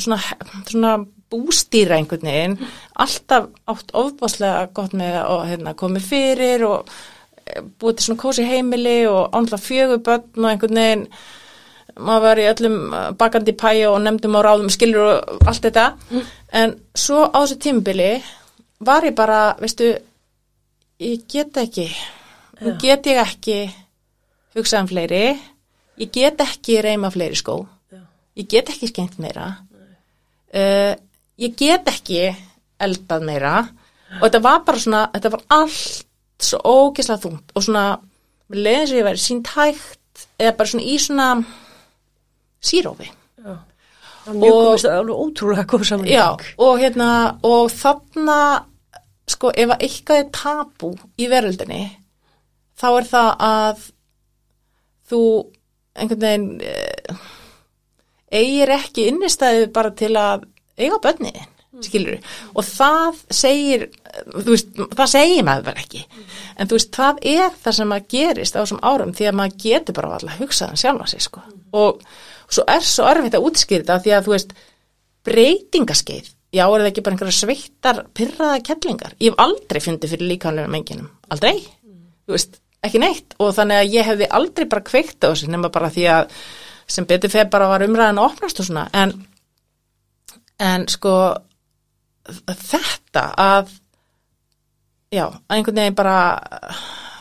[0.00, 0.18] svona,
[0.66, 0.96] svona
[1.34, 2.56] bústýra einhvern veginn
[2.94, 6.92] alltaf átt ofbáslega gott með að hérna, komið fyrir og
[7.44, 11.06] eh, búið til svona kósi heimili og ánlega fjögur börn og einhvern veginn.
[11.94, 15.86] Maður var í öllum eh, bakandi pæja og nefndum á ráðum skilur og allt þetta.
[16.54, 18.12] En svo á þessu tímbili
[18.84, 19.94] var ég bara, veistu
[21.02, 21.88] ég get ekki
[22.62, 23.58] nú get ég ekki
[24.54, 25.24] hugsað um fleiri.
[25.98, 27.64] Ég get ekki reyma fleiri skó.
[28.34, 29.52] Ég get ekki skemmt meira.
[30.54, 30.94] Uh,
[31.40, 32.28] ég get ekki
[32.84, 33.54] eldað meira
[34.20, 36.04] og þetta var bara svona, þetta var allt
[36.44, 37.84] svo ógeðslega þungt og svona
[38.50, 41.28] með leiðin sem ég væri sínt hægt eða bara svona í svona
[42.64, 43.10] sírófi.
[44.24, 46.08] Mjög komist alveg ótrúlega góð saman.
[46.08, 46.30] Já,
[46.64, 47.08] og hérna,
[47.44, 48.38] og þarna,
[49.28, 51.82] sko, ef að eitthvað er tabú í veröldinni,
[52.80, 53.84] þá er það að
[55.10, 55.20] þú
[55.94, 57.26] einhvern veginn eh,
[58.34, 60.48] eigir ekki innistæði bara til að
[60.80, 61.50] eiga bönniðin,
[61.84, 62.18] skilur
[62.54, 63.88] og það segir,
[64.46, 66.04] veist, það segir maður bara ekki,
[66.58, 69.58] en þú veist, það er það sem að gerist á þessum árum því að maður
[69.66, 72.04] getur bara alltaf hugsað um sjálfa sig, sko, og
[72.46, 74.56] svo er svo erfitt að útskýrta því að þú veist,
[75.24, 80.30] breytingaskeið já, er það ekki bara einhverja sveittar pyrraða kettlingar, ég hef aldrei fundið fyrir
[80.30, 81.64] líkanlega menginum, aldrei.
[82.24, 83.36] Þú veist, ekki neitt.
[83.42, 86.34] Og þannig að ég hefði aldrei bara kveikt á þessu nema bara því að
[86.94, 89.14] sem betur þegar bara var umræðan að opnast og svona, en
[90.64, 91.14] en sko
[92.48, 93.72] þetta að
[95.14, 96.18] já, einhvern veginn bara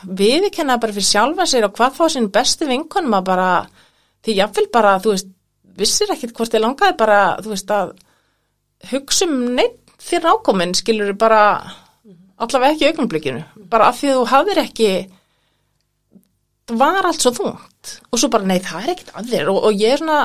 [0.03, 3.49] viðkenna bara fyrir sjálfa sér og hvað þá sín bestu vinkonum að bara,
[4.23, 5.31] því jáfnvel bara þú veist,
[5.79, 7.93] vissir ekkit hvort þið langaði bara, þú veist, að
[8.91, 11.43] hugsa um neitt þér ákomin skilur bara
[12.43, 14.89] allavega ekki augnumblíkinu, bara af því þú hafðir ekki
[16.67, 17.95] það var allt svo þungt.
[18.11, 19.51] Og svo bara nei það er ekkit að þér.
[19.51, 20.19] Og, og ég er svona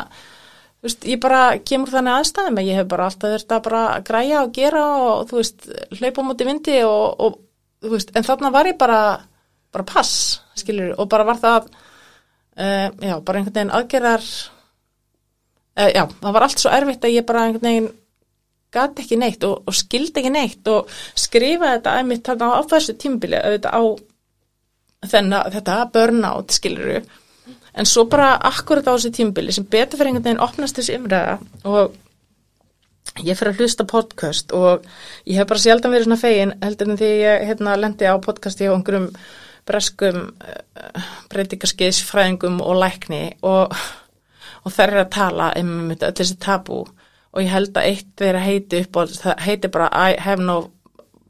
[0.79, 3.83] þú veist, ég bara kemur þannig aðstæðum að ég hef bara alltaf þurft að bara
[4.07, 7.41] græja og gera og þú veist, hlaupa á móti vindi og, og
[7.83, 9.01] þú veist, en þarna var ég bara
[9.75, 14.25] bara pass, skilur og bara var það uh, já, bara einhvern veginn aðgerðar
[15.79, 17.91] uh, já, það var allt svo erfitt að ég bara einhvern veginn
[18.73, 22.97] gat ekki neitt og, og skildi ekki neitt og skrifa þetta einmitt þarna á þessu
[23.01, 23.83] tímbili auðvitað á
[25.09, 27.01] þennan, þetta burnout skiluru
[27.79, 31.39] en svo bara akkurat á þessu tímbili sem betur fyrir einhvern veginn opnast þessi umræða
[31.69, 31.97] og
[33.25, 34.87] ég fyrir að hlusta podcast og
[35.27, 38.69] ég hef bara sjaldan verið svona fegin heldur en því ég hérna lendi á podcasti
[38.69, 39.11] á einhverjum
[39.69, 40.21] breskum
[41.33, 43.75] breytingarskiðsfræðingum og lækni og,
[44.65, 46.81] og þær eru að tala um þetta öll þessi tabú
[47.39, 50.59] og ég held að eitt þeirra heiti upp og það heiti bara I have no,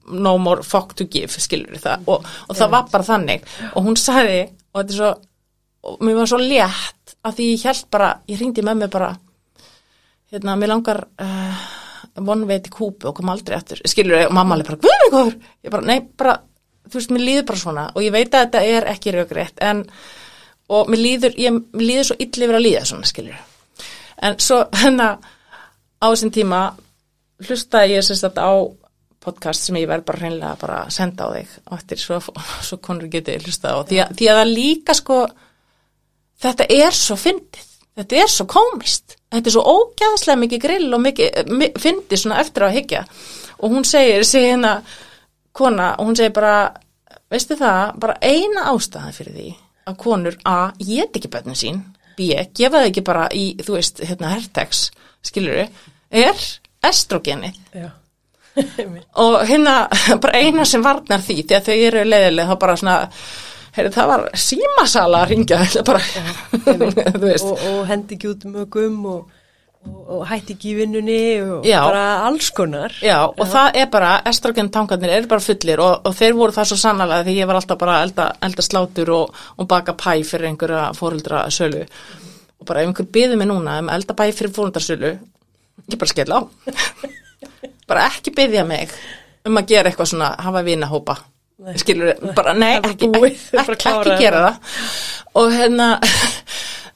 [0.06, 2.06] no more fuck to give skilur það?
[2.06, 3.48] Og, og það var bara þannig.
[3.74, 5.10] Og hún sagði og þetta er svo
[5.88, 9.10] og mér var svo létt að því ég held bara, ég ringdi með mig bara
[10.32, 11.66] hérna, mér langar uh,
[12.24, 15.36] vonveiti kúpu og kom aldrei aftur, skilur og mamma alveg bara, hvað er góður?
[15.64, 16.34] Ég bara, nei, bara,
[16.88, 19.84] þú veist, mér líður bara svona og ég veit að þetta er ekki raugrétt en,
[20.68, 23.40] og mér líður, ég, mér líður svo illi verið að líða svona, skilur
[24.18, 25.14] en svo, hérna
[25.98, 26.62] á þessum tíma
[27.46, 28.52] hlustaði ég sérst að á
[29.28, 32.18] podcast sem ég verð bara hreinlega að senda á þig og eftir svo,
[32.68, 33.78] svo konur getið hlustað á.
[33.88, 35.18] Því að, því að það líka sko
[36.42, 37.66] þetta er svo fyndið,
[37.98, 42.40] þetta er svo komist, þetta er svo ógæðslega mikið grill og mikið mi- fyndið svona
[42.42, 43.04] eftir á að higgja
[43.58, 44.76] og hún segir, segir hérna
[45.52, 46.54] kona og hún segir bara,
[47.30, 49.48] veistu það, bara eina ástæðan fyrir því
[49.88, 51.78] að konur A, ég ekki bönnin sín,
[52.18, 54.90] B, gefa þau ekki bara í, þú veist, hérna hertex,
[55.24, 55.64] skilur
[56.10, 56.44] er
[56.84, 57.88] estrogenið Já.
[59.18, 59.88] og hérna
[60.22, 62.96] bara eina sem varnar því því að þau eru leiðileg þá bara svona
[63.76, 66.00] heyrðu, það var símasala að ringja bara
[67.48, 69.34] og, og hendi ekki út mögum og,
[69.86, 71.80] og, og hætti ekki í vinnunni og Já.
[71.84, 72.94] bara alls konar.
[73.04, 76.70] Já, og það er bara, estrogen tankarnir eru bara fullir og, og þeir voru það
[76.72, 80.50] svo sannlega því ég var alltaf bara elda, elda slátur og, og baka pæ fyrir
[80.50, 81.84] einhverja fóruldra sölu
[82.58, 85.16] og bara ef einhver byður mig núna um elda pæ fyrir fóruldra sölu
[85.88, 86.40] ég bara skell á.
[87.88, 88.90] Bara ekki byðja mig
[89.48, 91.14] um að gera eitthvað svona, hafa vinahópa
[91.78, 94.76] skilur, bara nei, ekki, ekki, ekki, gera það.
[95.38, 95.88] Og hérna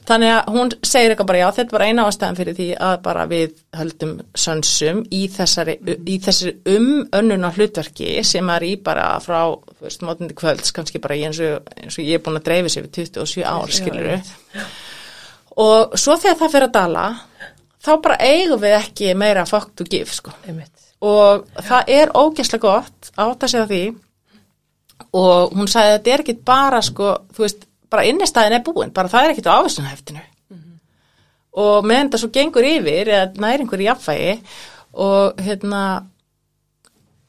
[0.09, 3.25] þannig að hún segir eitthvað bara já, þetta var eina ástæðan fyrir því að bara
[3.31, 5.77] við höldum sönsum í þessari,
[6.11, 11.41] í þessari umönnuna hlutverki sem er í bara frá, veist, mótandi kvölds kannski bara eins
[11.43, 14.11] og, eins og ég er búin að dreifi sér við 27 ár, skilur
[15.63, 17.09] og svo þegar það fyrir að dala
[17.83, 20.35] þá bara eigum við ekki meira fuck to give, sko.
[20.47, 20.89] Einmitt.
[21.05, 23.85] og það er ógæslega gott átt að segja því
[25.13, 28.93] og hún sagði að þetta er ekki bara sko, þú veist, bara innistæðin er búin
[28.97, 30.23] bara það er ekkit á ávistunheftinu
[31.63, 34.33] og meðan þetta svo gengur yfir eða næri einhverju jafnvægi
[35.05, 35.83] og hérna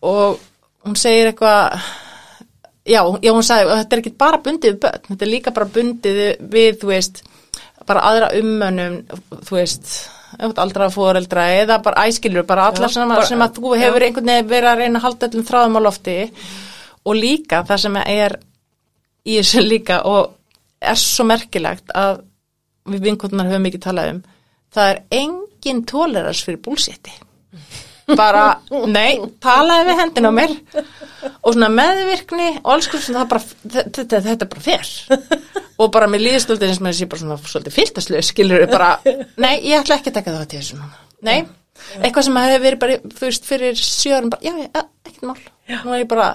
[0.04, 0.40] og
[0.86, 1.78] hún segir eitthvað
[2.88, 5.54] já, já, hún sagði að þetta er ekki bara bundið við börn, þetta er líka
[5.56, 6.20] bara bundið
[6.56, 7.22] við, þú veist,
[7.88, 8.98] bara aðra ummönnum,
[9.48, 9.94] þú veist
[10.60, 14.32] aldra fóreldra eða bara æskilur bara allar Já, sem, bara- sem að þú hefur einhvern
[14.32, 16.16] veginn verið að reyna að halda öllum þráðum á lofti
[17.04, 18.38] og líka það sem er
[19.24, 20.34] í þessu líka og
[20.84, 22.24] er svo merkilegt að
[22.92, 24.24] við vinkunnar höfum mikið talað um
[24.74, 27.14] það er engin tóleras fyrir búlsétti
[28.18, 28.44] bara,
[28.92, 30.54] nei, talaði við hendina á mér.
[31.44, 34.90] Og svona meðvirkni og alls bara, þetta, er bara fer
[35.80, 38.90] og bara mér líðist alltaf eins með þessi bara svona svolítið fylgtaslega skilur bara,
[39.42, 41.00] nei, ég ætla ekki að taka það til þessu núna.
[41.24, 41.38] Nei,
[42.02, 45.40] eitthvað sem hefði verið bara, þú veist, fyrir sjörum bara, já, ekkert mál.
[45.74, 46.30] Nú er ég bara,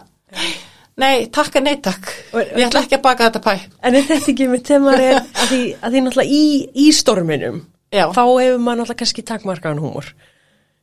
[0.99, 3.69] nei, takk en nei takk, ég ætla ekki að baka þetta pæ.
[3.83, 6.43] En er þetta ekki með er að því, að því náttúrulega í,
[6.75, 7.63] í storminum
[7.95, 8.05] Já.
[8.13, 10.13] þá hefur maður náttúrulega kannski takmarkaðan húmor.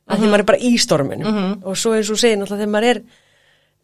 [0.06, 1.38] Að því maður er bara í storminum.
[1.66, 3.02] Og svo eins og segir náttúrulega þegar maður er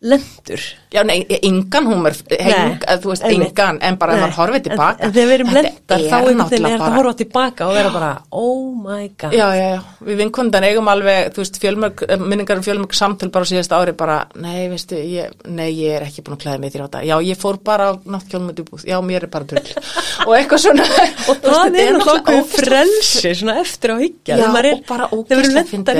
[0.03, 0.63] lendur
[0.93, 5.07] Já, nei, engan húmur, þú veist, engan, en bara ef maður horfið tilbaka.
[5.07, 8.67] En, þegar við erum lendar þá er þetta að horfa tilbaka og vera bara oh
[8.77, 12.67] my god Já, já, já, við vinkundan eigum alveg, þú veist, fjölmörg, eh, minningar um
[12.67, 16.43] fjölmörg samtöl bara síðast ári bara, nei, veistu, ég, nei, ég er ekki búin að
[16.45, 17.01] klæða mig á þetta.
[17.09, 19.73] Já, ég fór bara á náttkjólum út í búð, já, mér er bara drull.
[20.27, 20.85] og eitthvað svona.
[21.33, 25.97] og það er náttúrulega frelsi svona eftir á higgja þegar við erum lendar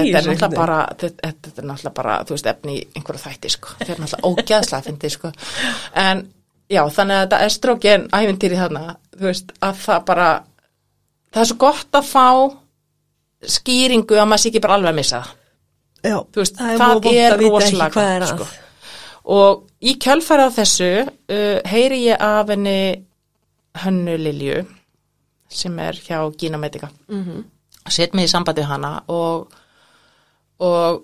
[2.77, 5.29] í þetta er náttúrulega í einhverju þætti, sko.
[5.29, 5.85] Ógæðslega.
[6.05, 6.25] En,
[6.73, 10.31] já, þannig að þetta estrógen æfintýri þarna, þú veist, að það bara,
[11.33, 12.27] það er svo gott að fá
[13.53, 15.39] skýringu að maður sé ekki bara alveg að missa það.
[16.03, 18.51] Já, veist, það er, að rosalega gott, að sko.
[19.33, 22.79] Og í kjölfæra á þessu uh, heyri ég af henni
[23.83, 24.65] Hönnu Lilju
[25.53, 26.91] sem er hjá Gina Medica.
[27.09, 27.45] Mm -hmm.
[27.89, 29.53] Sett mig í sambandi hana og,
[30.59, 31.03] og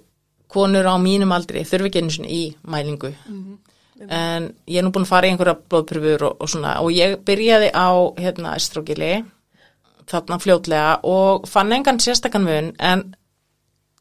[0.49, 3.13] konur á mínum aldri þurfi ekki einu sinni í mælingu.
[4.09, 7.19] En ég er nú búin að fara í einhverja blóðpröfur og, og svona og ég
[7.27, 9.25] byrjaði á hérna estrogili
[10.09, 13.03] þarna fljótlega og fann engan sérstakann mun en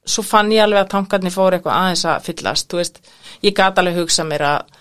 [0.08, 3.00] svo fann ég alveg að tankarnir fóru eitthvað aðeins að fyllast, þú veist,
[3.44, 4.76] ég gat alveg hugsa mér að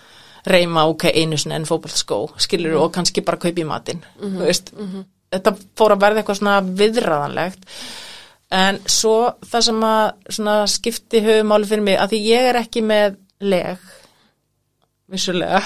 [0.47, 4.71] reyma ok einu sinni en fótballskó, skilur og kannski bara kaupa í matinn, þú veist.
[5.27, 7.65] Þetta fór að verða eitthvað svona viðræðanlegt
[8.53, 12.83] en svo það sem að svona skipti höfumáli fyrir mig, að því ég er ekki
[12.85, 13.87] með leg
[15.11, 15.61] vissulega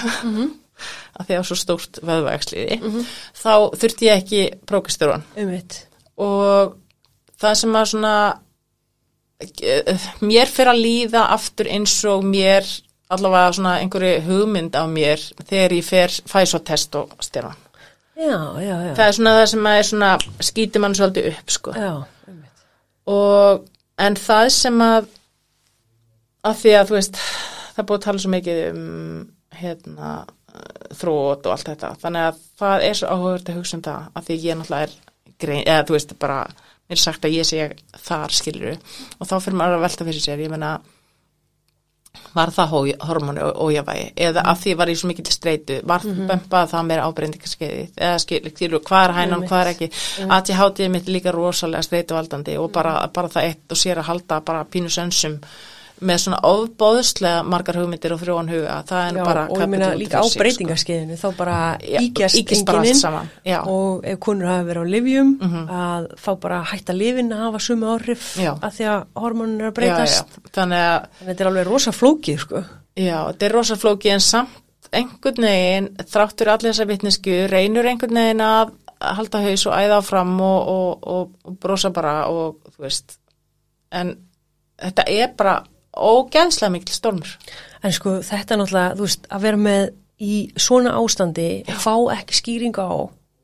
[1.18, 2.78] að því að svo stórt veðvægsliði
[3.38, 4.46] þá þurfti ég ekki
[5.38, 5.82] umvitt
[6.22, 6.78] og
[7.42, 8.14] það sem að svona
[9.62, 12.66] eh, mér fyrir að líða aftur eins og mér
[13.12, 17.54] allavega svona einhverju hugmynd á mér þegar ég fer fæ svo test og styrna.
[18.16, 18.92] Já, já, já.
[18.96, 20.10] Það er svona það sem að svona
[20.48, 21.74] skýti mann svolítið upp sko.
[21.76, 21.92] Já,
[23.10, 23.64] Og
[24.02, 25.10] en það sem að
[26.42, 27.18] að því að þú veist
[27.72, 28.86] það búið að tala svo mikið um
[29.62, 30.12] hérna
[30.98, 31.92] þrót og allt þetta.
[32.02, 34.96] Þannig að það er svo áhugavert að hugsa um það að því ég náttúrulega er
[35.42, 37.68] grein, eða þú veist bara mér er sagt að ég sé
[38.04, 40.42] þar skiluru og þá fyrir maður að velta fyrir sér.
[40.44, 40.72] Ég meina
[42.34, 42.72] var það
[43.08, 46.30] hormónu ójafægi eða að því var ég svo mikið til streitu var mm -hmm.
[46.30, 49.90] bempað það mér ábreyndingarskeiði eða skilur, hvað er hænan, hvað er ekki.
[50.28, 54.08] Að ég hátiði mitt líka rosalega streituvaldandi og bara, bara það eitt og sér að
[54.10, 55.40] halda bara pínu sönsum
[56.00, 59.90] með svona ofbóðslega margar hugmyndir og frjóan huga, það er Já, bara og ég meina
[59.94, 60.40] líka á sig, sko.
[60.42, 63.58] breytingarskeiðinu þá bara Já, íkjast ýkist bara allt enginin saman, já.
[63.60, 63.68] Mhm.
[63.68, 65.30] og ef konur hafa verið á livjum
[65.68, 68.52] að þá bara hætta livin að hafa sumu áhrif Já.
[68.58, 70.50] að því að hormónin er að breytast já.
[70.52, 72.64] þannig að þetta er alveg rosa flókið sko
[72.96, 74.58] Já, þetta er rosa flóki en samt
[74.92, 80.34] einhvern veginn, þráttur allir þessa vitnesku, reynur einhvern veginn að halda haus og æða áfram
[80.40, 83.16] og, og, og, og brosa bara og þú veist,
[83.90, 84.12] en
[84.82, 85.54] þetta er bara
[85.96, 87.36] ógeðslega mikil stormur.
[87.82, 89.90] en sko þetta er náttúrulega, þú veist, að vera með
[90.22, 92.94] í svona ástandi og fá ekki skýringu á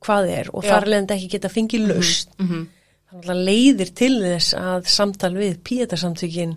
[0.04, 0.70] hvað er og Já.
[0.72, 2.66] þar leðandi ekki geta fengið laust mm -hmm.
[3.11, 6.56] þannig að leiðir til þess að samtal við píetarsamtökin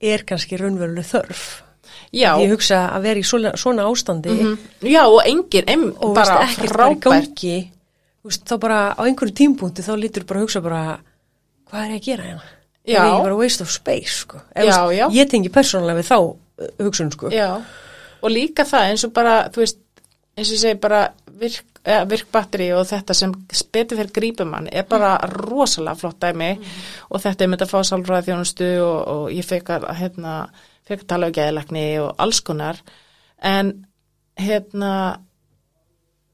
[0.00, 1.62] er kannski raunveruleg þörf
[2.12, 4.30] Já, ég hugsa að vera í svona, svona ástandi
[4.82, 7.70] já og engin, ein, og bara veist, ekkert bara frábært.
[8.24, 11.00] þá bara á einhverju tímpúnti þá lítur bara að hugsa bara
[11.70, 13.00] hvað er ég að gera hérna Já.
[13.02, 14.40] er ég bara waste of space sko.
[14.54, 15.06] Ef, Já, já.
[15.12, 17.30] ég tengi persónulega við þá uh, hugsun sko.
[17.34, 17.50] Já,
[18.22, 19.82] og líka það eins og bara, þú veist,
[20.36, 21.02] eins og ég segi bara
[21.40, 23.32] virk, eh, virkbatteri og þetta sem
[23.72, 26.50] betur fyrir grípumann er bara rosalega flott dæmi
[27.10, 30.34] og þetta er með að fá sálfræði þjónustu og, og ég fekk að, hérna,
[30.88, 32.80] fekk að tala um geðlækni og alls konar
[33.40, 33.72] en
[34.40, 34.92] hérna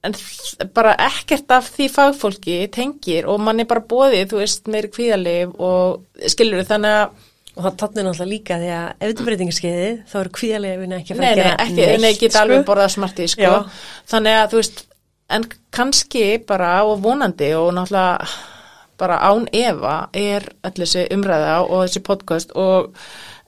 [0.07, 4.91] en bara ekkert af því fagfólki tengir og mann er bara bóðið, þú veist, meiri
[4.95, 7.25] kvíðalif og skilur þannig að
[7.57, 11.15] og það tannir náttúrulega líka því að ef þetta breytingarskeiði þá eru kvíðarlega vinna ekki
[11.15, 12.67] að Nei, fara nei, að ekki, gera nei, geta alveg sko.
[12.69, 13.47] borðað smarti, sko.
[13.47, 13.87] Já.
[14.13, 14.83] Þannig að, þú veist,
[15.37, 15.47] en
[15.79, 18.29] kannski bara og vonandi og náttúrulega
[19.01, 22.93] bara án efa er öll þessi umræða og þessi podcast og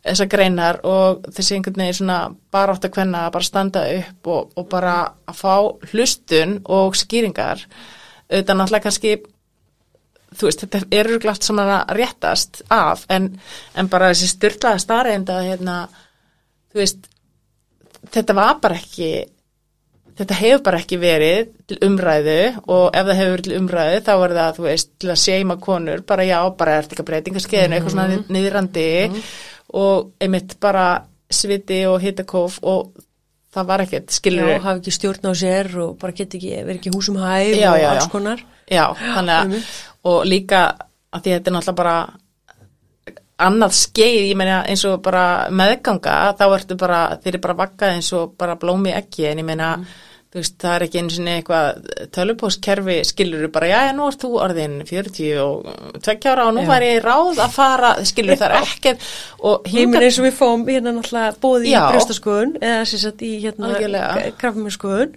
[0.07, 2.19] þessar greinar og þessi einhvern veginn svona
[2.55, 4.95] bara átt að hvenna að bara standa upp og, og bara
[5.29, 5.55] að fá
[5.93, 7.65] hlustun og skýringar.
[8.29, 9.15] Auðvitað náttúrulega kannski
[10.39, 13.31] þú veist, þetta er örglast sem að réttast af en,
[13.75, 15.79] en bara þessi styrlaða starreinda hérna,
[16.73, 17.09] þú veist
[18.13, 19.09] þetta var bara ekki
[20.19, 22.37] þetta hefur bara ekki verið til umræðu
[22.67, 25.57] og ef það hefur verið til umræðu þá er það, þú veist, til að seima
[25.63, 28.25] konur bara já, bara er þetta ekki að breytingaskeiðinu eitthvað svona Mhm.
[28.37, 28.87] niðrandi
[29.75, 30.87] og einmitt bara
[31.29, 32.95] sviti og hitakóf og
[33.55, 36.79] það var ekkert, skilur Já, hafa ekki stjórn á sér og bara get ekki, verið
[36.79, 38.45] ekki húsum Já, og já, alls konar.
[38.69, 39.77] Já, þannig að,
[40.09, 40.63] og líka
[41.09, 41.97] að því þetta er náttúrulega bara
[43.39, 47.95] annað skeið, ég meina eins og bara meðganga, þá ertu bara, þeir eru bara vakkað
[47.95, 50.08] eins og bara blómi ekki, en ég meina, þú
[50.43, 54.25] veist, það er ekki einu sinni eitthvað tölupóskerfi, skilur þú bara, já, já, nú ert
[54.25, 55.69] þú orðin 40 og
[56.09, 59.07] 2 ára og nú væri ég ráð að fara, skilur það er ekkert,
[59.43, 61.83] og Ég minn eins og við fáum hérna náttúrulega bóði í Já.
[61.93, 63.73] brjóstaskoðun eða sem sagt í hérna
[64.41, 65.15] kraftmennskoðun.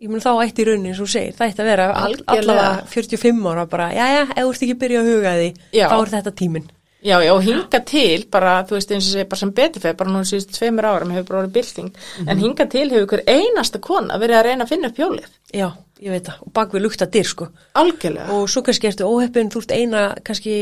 [0.00, 2.68] Ég mun þá ætti í raunin eins og þú segir, það ætti að vera allavega
[2.88, 5.86] 45 ára bara, já, já, ef þú ert ekki byrja að huga því, Já.
[5.90, 6.70] þá er þetta tíminn.
[7.02, 10.12] Já, já, hinga til bara, þú veist, eins og sé, bara sem betur fyrir, bara
[10.12, 11.94] núna síðust tveimur árum hefur bara orðið bylting,
[12.26, 15.30] en hinga til hefur hver einasta kona verið að reyna að finna upp hjólið.
[15.56, 15.66] Já,
[16.04, 17.48] ég veit það, og bak við lukta dyr sko.
[17.80, 18.28] Algjörlega.
[18.36, 20.54] Og svo kannski ertu óheppin, þú ert eina kannski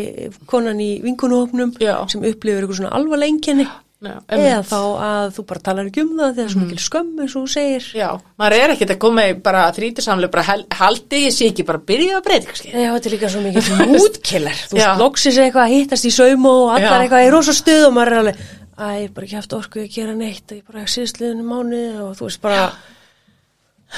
[0.46, 1.96] konan í vinkunuhopnum Já.
[2.06, 4.68] sem upplifur eitthvað svona alvarlega einkenni Já, eða einmitt.
[4.70, 7.50] þá að þú bara talar ekki um það þegar svo mikil skömm eins og þú
[7.54, 7.86] segir.
[7.98, 10.44] Já, maður er ekkert að koma í bara þrítisamlega, bara
[10.82, 12.54] haldi ég sé ekki bara byrja að breyta.
[12.68, 13.72] Já, þetta er líka svo mikið
[14.04, 14.60] útkiller.
[14.70, 14.84] Þú Já.
[14.86, 17.02] veist, loksins eitthvað að hittast í saum og allar Já.
[17.08, 18.38] eitthvað í rosa stuð og maður er alveg,
[18.78, 22.28] æ, ég bara ekki haft orku að gera neitt, ég bara síðastliðinu mánuði og þú
[22.28, 22.68] veist bara,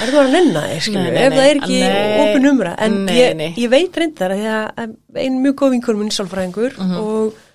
[0.01, 1.79] er það að nenna þig, nei, ef það er ekki
[2.25, 2.73] opin umra.
[2.87, 3.49] En nei, ég, nei.
[3.59, 4.49] ég veit reyndar að
[4.81, 4.97] að
[5.27, 6.99] einn mjög góð vinkur minn sálfræðingur Mhm.
[7.05, 7.47] og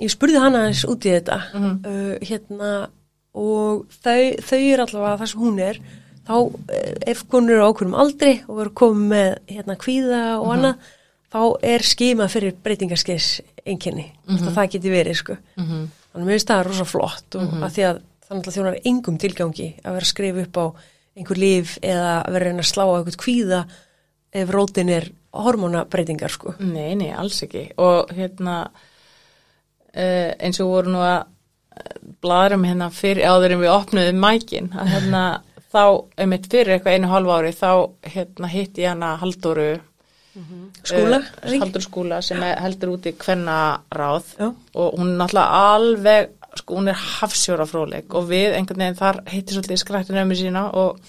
[0.00, 1.86] ég spurði hana aðeins út í þetta, Mhm.
[1.86, 2.88] uh, hérna,
[3.34, 5.78] og þau, þau er allavega það sem hún er,
[6.26, 6.36] þá
[6.72, 10.40] eh, ef konur eru á ákveðum aldri og eru komið með hérna kvíða Mhm.
[10.42, 10.76] og annað,
[11.32, 14.54] þá er skima fyrir breytingarskeiðs einkenni, mm Mhm.
[14.54, 15.36] það geti verið sko.
[15.56, 17.62] Þannig að mér finnst það rosa flott og Mhm.
[17.62, 20.66] að því að það náttúrulega þjónar engum tilgangi að vera að skrifa upp á
[21.16, 23.66] einhver líf eða að vera að reyna að slá á einhvern kvíða
[24.32, 26.54] ef rótin er hormónabreytingar sko.
[26.60, 27.72] Nei, nei, alls ekki.
[27.78, 28.68] Og hérna,
[29.96, 31.24] uh, eins og voru nú að
[32.24, 35.24] bladurum hérna fyrir áður en við opnuðum mækin, að hérna,
[35.72, 35.82] þá,
[36.22, 37.70] einmitt fyrir eitthvað einu hálf ári, þá
[38.14, 39.68] hérna hitti ég hana Halldóru,
[40.36, 41.60] Skúla, uh, er ekki?
[41.62, 44.50] Halldóru skúla sem heldur úti kvenna ráð Já.
[44.52, 49.22] og hún er náttúrulega alveg, sko, hún er hafsjóra fróðleik og við einhvern veginn þar
[49.32, 51.00] hitti svolítið skrættin ömmu sína og,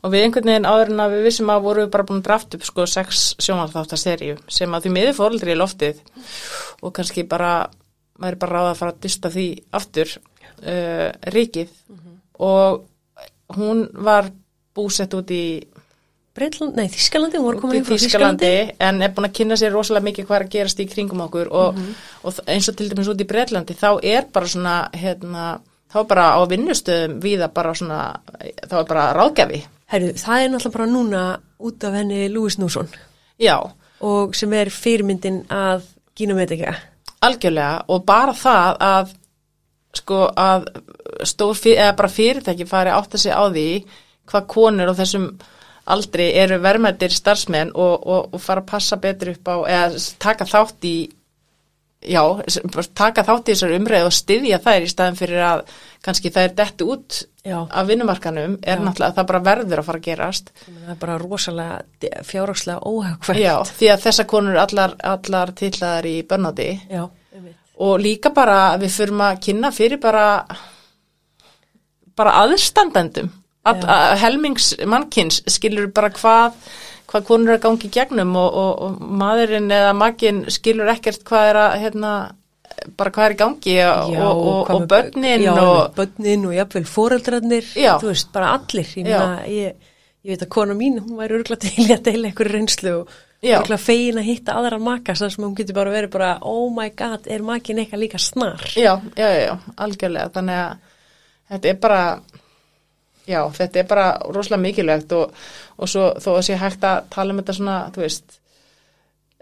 [0.00, 2.30] og við einhvern veginn áður en að við vissum að vorum við bara búin að
[2.30, 6.00] drafta upp sko sex sjónvarþáttaseríu sem að því miður fóreldri í loftið
[6.80, 7.52] og kannski bara,
[8.20, 9.46] maður er bara ráða að fara að dysta því
[9.80, 11.70] aftur uh, ríkið.
[12.40, 12.84] Og
[13.56, 14.30] hún var
[14.76, 15.44] búsett út í
[16.30, 18.50] Breitland, nei, Þískalandi, hún út komin í Þískalandi
[18.86, 21.48] en er búin að kynna sér rosalega mikið hvað er að gerast í kringum okkur.
[21.50, 21.94] Og, Mhm.
[22.22, 25.60] og þ- eins og til dæmis út í Breitlandi þá er bara svona hérna,
[25.92, 28.20] þá er bara á vinnustöðum viða bara svona,
[28.68, 29.62] þá er bara ráðgjafi.
[29.90, 32.88] Herru, það er náttúrulega bara núna út af henni Lúis Nússon
[33.40, 33.58] já,
[34.00, 35.82] og sem er fyrirmyndin að
[36.16, 36.76] Gínometika.
[37.24, 39.14] Algjörlega og bara það að
[40.00, 40.68] sko að
[41.26, 43.68] stór eða bara fyrirtæki fari átt að sig á því
[44.30, 45.26] hvað konur á þessum
[45.90, 50.46] aldrei eru verðmættir starfsmenn og, og, og fara að passa betur upp á eða taka
[50.46, 50.96] þátt í
[52.00, 52.22] já,
[52.96, 55.62] taka þátt í þessar umræðu og styðja þær í staðin fyrir að
[56.06, 57.56] kannski það er detti út Já.
[57.72, 58.82] af vinnumarkanum er Já.
[58.84, 63.40] náttúrulega að það bara verður að fara að gerast Það er bara rosalega fjárhagslega óhagkvæmt.
[63.40, 66.68] já, því að þessar konur allar, allar tillaðar í börnáti
[67.80, 70.26] og líka bara við förum að kynna fyrir bara
[72.16, 73.30] bara aðstandendum
[74.20, 76.52] helmings mannkins skilur bara hvað
[77.10, 81.24] hvað konur er að gangi í gegnum og, og, og maðurinn eða makinn skilur ekkert
[81.26, 82.12] hvað er að hérna,
[82.98, 83.90] bara hvað er í gangi Já,
[84.26, 85.54] og, og, börnin já,
[85.96, 87.96] börnin og jafnvel foreldrarnir Já.
[88.02, 88.92] þú veist, bara allir.
[88.94, 89.18] Ég, Já.
[89.18, 89.90] meina, ég,
[90.22, 93.82] ég veit að kona mín, hún væri örgulega til að deila einhverju reynslu og örgulega
[93.82, 97.26] fegin að hitta aðra maka þar sem hún getur bara verið bara, oh my god
[97.26, 98.70] er makin eitthvað líka snar?
[98.76, 100.30] Já, já, já, já, algjörlega.
[100.36, 100.98] Þannig að
[101.50, 102.04] þetta er bara
[103.28, 105.34] já, þetta er bara rosalega mikilvægt og,
[105.76, 108.40] og svo þó að sé hægt að tala um þetta svona, þú veist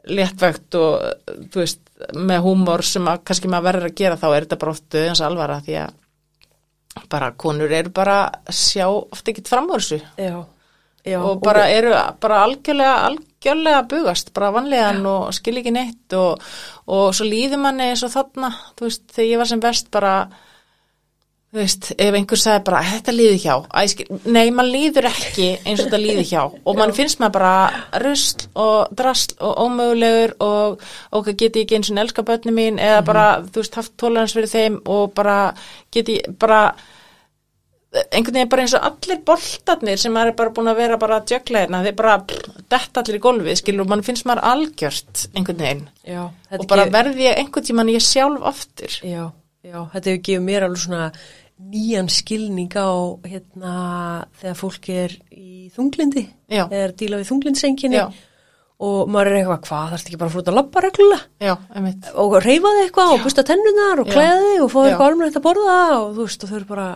[0.08, 1.80] léttvægt og þú veist,
[2.14, 5.24] með húmor sem að kannski maður verður að gera þá er þetta bara oft döðans
[5.24, 5.96] alvara því að
[7.12, 8.18] bara konur eru bara
[8.50, 9.98] sjá oft ekkert fram á þessu.
[10.18, 10.36] Já,
[11.06, 16.42] já og bara eru bara algjörlega, algjörlega bugast, bara vanlegan og skil ekki neitt og,
[16.90, 20.14] og svo líður manni eins og þarna, þú veist, þegar ég var sem best bara,
[21.48, 25.48] þú veist, ef einhver sagði bara, þetta líður hjá, Æ, skil, nei, mann líður ekki
[25.62, 26.42] eins og þetta líður hjá.
[26.68, 30.84] Og mann finnst maður bara rusl og drasl og ómögulegur og
[31.16, 32.82] og geti ekki eins og elska börni mín?
[32.82, 35.38] Eða bara, þú veist, haft tólans fyrir þeim og bara
[35.94, 36.62] geti bara
[37.88, 41.22] einhvern veginn bara eins og allir boltarnir sem maður er bara búin að vera bara
[41.24, 42.16] hérna, þeir bara
[42.68, 45.84] detta allir í golfið, skilur, og mann finnst maður algjört einhvern veginn.
[46.04, 49.00] Já, og bara verði ég einhvern tíman ég sjálf aftur.
[49.00, 49.30] Já,
[49.64, 51.10] já, þetta hefur gefið mér alveg svona
[51.58, 52.90] nýjan skilning á
[53.26, 53.74] hérna
[54.38, 56.22] þegar fólk er í þunglindi
[56.54, 56.64] Já.
[56.70, 58.04] er díla við þunglindsenginu Já.
[58.78, 61.54] og maður er eitthvað, hvað, þarfst ekki bara að flúta að labba reglulega Já,
[62.14, 64.12] og reyfa þig eitthvað og busta tennunar og Já.
[64.14, 64.84] klæði þig og fá Já.
[64.92, 66.86] eitthvað almennt að borða og þú veist, og þau eru bara,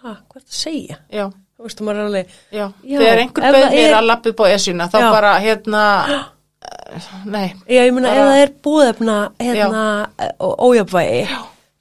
[0.00, 0.98] hvað er þetta að segja?
[1.14, 2.64] Já, Þú veist, og maður er alveg, já.
[2.86, 5.06] Já, Þegar ef einhver það bauð mér er- að lappi upp á esjuna, þá Já.
[5.10, 5.80] bara, hérna,
[7.34, 9.80] nei, já, ég meina, ef það er búðefna, hérna,
[10.38, 11.24] og ójafvægi,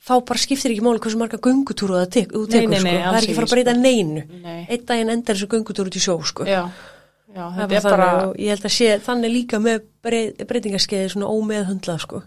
[0.07, 3.17] þá bara skiptir ekki máli hversu marga göngutúru það Nei, tekur, nei, sko, nei, það
[3.17, 4.23] er ekki fara að breyta neinu.
[4.45, 6.47] nei, Einn daginn endar þessu göngutúru til sjó, sko.
[6.47, 6.61] já,
[7.35, 10.43] já, Það er þetta er bara, þannig, ég held að sé þannig líka með breyt,
[10.49, 12.21] breytingarskeiði svona ómeðhundlað, sko.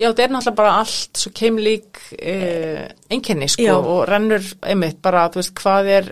[0.00, 3.74] já, þetta er náttúrulega bara allt svo keimlík uh, einkenni, sko, Já.
[3.76, 6.10] og rennur, einmitt, bara, þú veist, hvað er,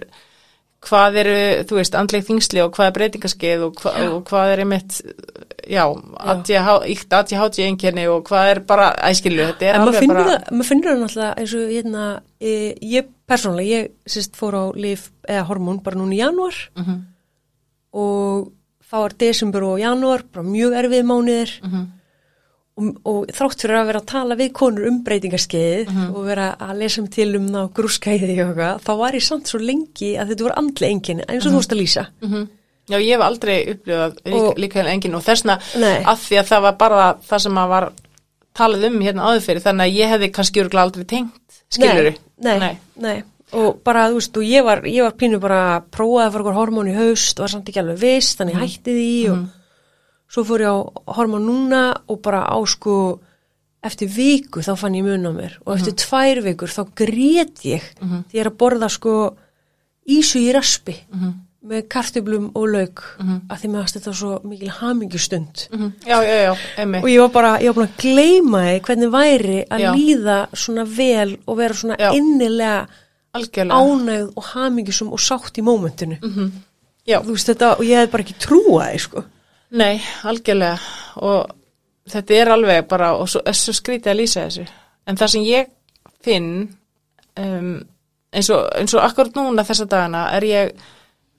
[0.85, 1.39] hvað eru,
[1.71, 5.01] þú veist, andleg þingsli og hvað er breytingaskeið og, hva, og hvað er einmitt,
[5.69, 5.85] já,
[6.89, 10.69] íkt ADHD einkenni og hvað er bara, æskilu, þetta er En alveg bara, það, maður
[10.71, 12.07] finnur það náttúrulega eins og hérna,
[12.41, 12.55] e,
[12.97, 16.99] ég persónulega, ég sérst fór á lif eða hormón bara núna í janúar Mhm.
[17.93, 18.53] og
[18.91, 21.87] þá er desember og janúar bara mjög erfið mánuðir Mhm.
[22.79, 26.14] og, og þrátt fyrir að vera að tala við konur um breytingarskeið Mhm.
[26.14, 29.59] og vera að lesa um til um grúskæði og eitthvað, þá var ég samt svo
[29.61, 32.49] lengi að þetta voru andlega enginn eins og þú veist að lýsa.
[32.89, 32.95] Mhm.
[32.95, 36.03] Já, ég hef aldrei upplifað Og- líka, enginn og þessna Nei.
[36.05, 37.93] að því að það var bara það sem að var
[38.59, 42.59] talið um hérna áður fyrir þannig að ég hefði kannski örgulega aldrei tengt, skilur Nei,
[42.59, 43.22] nei, nei.
[43.53, 46.43] Og bara, þú veist, og ég var, ég var pínu bara að prófaði að fara
[46.45, 49.39] okkur hormón í haust og var samt ekki alveg viss, þannig ég hætti því og
[50.28, 50.76] svo fór ég á
[51.16, 53.20] hormón núna og bara á sko
[53.82, 57.82] eftir viku þá fann ég mun á mér og eftir tvær vikur þá grét ég
[58.01, 59.36] því ég er að borða sko
[60.07, 60.97] ísu í raspi
[61.69, 65.93] með kartöblum og lauk að því meðast þetta svo mikil hamingjustund Mhm.
[66.07, 67.03] Já, já, já, einmitt.
[67.05, 69.91] og ég var bara, ég var búin að gleyma því hvernig væri að Já.
[69.95, 72.11] líða svona vel og vera svona Já.
[72.14, 72.87] innilega
[73.35, 73.75] Algjörlega.
[73.75, 76.19] ánægð og hamingjusum og sátt í mómentinu
[77.09, 79.25] Já, þú veist þetta, og ég hef bara ekki trúa því sko
[79.71, 80.79] nei, algjörlega
[81.16, 81.51] og
[82.09, 84.66] þetta er alveg bara og svo, svo skrítið að lýsa þessu
[85.07, 85.66] en það sem ég
[86.25, 86.69] finn
[87.37, 87.83] um,
[88.33, 90.73] eins, og, eins og akkurat núna þessa dagana er ég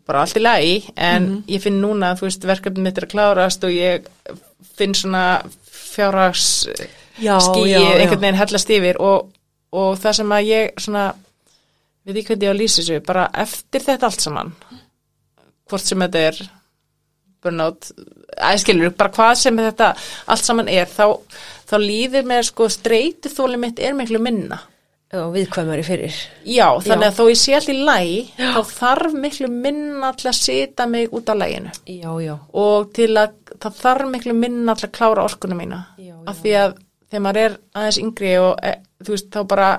[0.09, 3.65] bara allt í lagi en ég finn núna, þú veist, verkefni mitt er að klárast
[3.67, 4.07] og ég
[4.75, 5.23] finn svona
[5.69, 6.67] fjárhags
[7.21, 7.35] já.
[7.37, 9.29] einhvern veginn hellast yfir og,
[9.75, 11.09] og það sem að ég svona
[12.07, 14.53] við ekki hvernig ég á að lýsa þessu bara eftir þetta allt saman
[15.69, 16.41] hvort sem þetta er
[17.43, 17.91] burnout,
[18.49, 19.93] æskilur bara hvað sem þetta
[20.31, 21.05] allt saman er þá,
[21.69, 24.59] þá líður mér sko streytu þóli mitt er miklu minna
[25.09, 26.17] já, viðkvæmari fyrir.
[26.45, 27.09] Já, þannig Já.
[27.09, 31.31] að þó ég sé allir læg þá þarf miklu minna til að sita mig út
[31.31, 35.61] á læginu já, já, og til að það þarf miklu minna til að klára orkunum
[35.63, 35.81] mína.
[35.97, 36.17] Já, já.
[36.29, 36.77] af því að
[37.09, 39.69] þegar maður er aðeins yngri og e, þú veist þá bara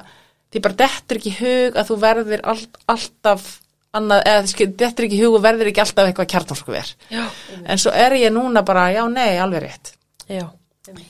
[0.51, 3.51] því bara dettur ekki hug að þú verður all, alltaf
[3.97, 7.23] annað, eða dettur ekki hug og verður ekki alltaf eitthvað kjartorku ver já,
[7.65, 9.93] en svo er ég núna bara, já nei, alveg rétt.
[10.31, 10.45] Já,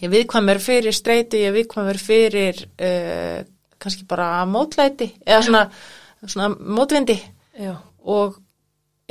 [0.01, 3.41] ég viðkvæmur fyrir streyti, ég viðkvæmur fyrir uh,
[3.81, 5.65] kannski bara mótlæti eða svona,
[6.27, 7.17] svona mótvindi
[7.59, 7.75] já.
[8.05, 8.39] og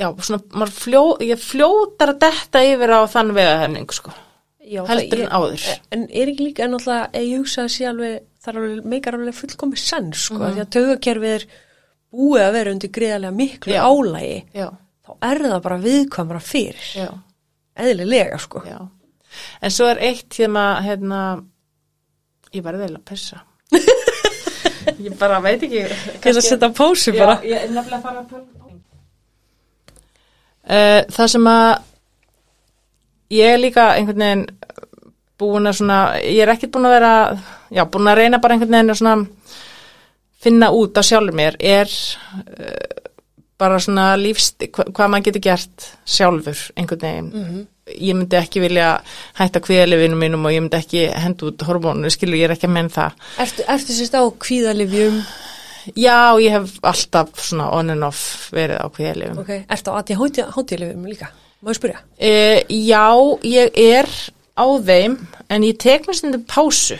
[0.00, 4.12] já, svona, fljó, ég fljótar að detta yfir á þann vegahenning sko.
[4.70, 5.64] Já heldur en áður.
[5.90, 9.36] en er ekki líka en alltaf, ég hugsa að sé alveg það er meikar alveg
[9.36, 11.48] fullkomi senn sko, því að taugakerfið er
[12.10, 17.10] búið að vera undir greiðarlega miklu álægi þá er það bara viðkvæmara fyrir.
[17.80, 18.62] Eðlilega sko.
[19.62, 21.20] En svo er eitt maður hérna,
[22.54, 23.44] ég verði eiginlega að pissa
[25.04, 25.84] ég bara veit ekki.
[26.20, 27.38] Til að setja pásu bara.
[27.42, 28.60] Já, ég er nefnilega að fara að pöla
[30.70, 31.70] uh, það sem að
[33.36, 34.46] ég er líka einhvern veginn
[35.40, 37.12] búin að svona, ég er ekkert búin að vera
[37.72, 39.16] já, búin að reyna bara einhvern veginn að svona
[40.40, 43.10] finna út á sjálfur mér er uh,
[43.60, 47.66] bara svona lífst, hva, hvað maður getur gert sjálfur einhvern veginn
[47.96, 48.88] ég myndi ekki vilja
[49.38, 52.74] hætta kviðalifinu mínum og ég myndi ekki henda út hormónu, skilur ég er ekki að
[52.76, 53.20] menn það.
[53.44, 55.20] Ertu, ertu sérst á kvíðalifjum
[55.96, 61.06] já, ég hef alltaf svona on and off verið á kviðalifum ok, ertu á ADHD-lifjum
[61.08, 61.30] líka?
[61.60, 62.02] Má ég spyrja?
[62.16, 62.32] e,
[62.88, 63.06] já,
[63.44, 64.10] ég er
[64.56, 65.16] á þeim
[65.48, 66.98] en ég tek mér stundum pásu.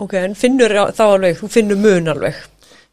[0.00, 2.40] Ok, en finnur þá alveg, þú finnur mun alveg.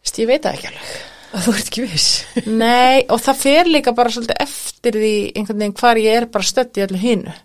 [0.04, 1.00] Vist, ég veit það ekki alveg
[1.34, 2.08] að þú ert ekki viss.
[2.64, 6.50] Nei, og það fer líka bara svolítið eftir því einhvern veginn hvar ég er bara
[6.50, 7.36] stödd í öllu hinu.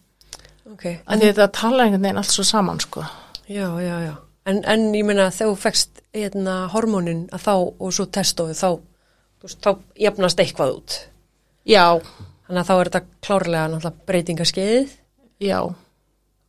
[0.72, 3.04] ok, En því þetta tala einhvern veginn allt svo saman, sko.
[3.48, 4.14] já, já, já.
[4.46, 8.68] En, en ég meina þegar þú fekst hérna, hormónin að þá og svo testóðu þá
[9.44, 9.70] þá
[10.00, 10.98] jafnast eitthvað út.
[11.68, 12.00] Já,
[12.46, 14.92] þannig að þá er þetta klárlega breytingaskeiðið
[15.44, 15.58] já.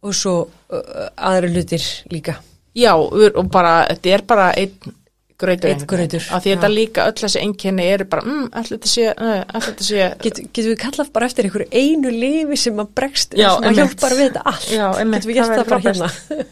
[0.06, 2.38] Og svo uh, aðri hlutir líka.
[2.76, 4.94] Já, og bara, þetta er bara einn
[5.38, 6.74] grautur, Af því þetta já.
[6.76, 10.06] líka, öll þessi einkenni eru bara, mm, allir þetta sé, allir þetta sé.
[10.24, 13.80] Get, getum við kallað bara eftir einhverju einu lifi sem að bregst Já, sem að
[13.82, 16.20] hjálpar við þetta allt Já, getum við gert það frábært.
[16.30, 16.46] hérna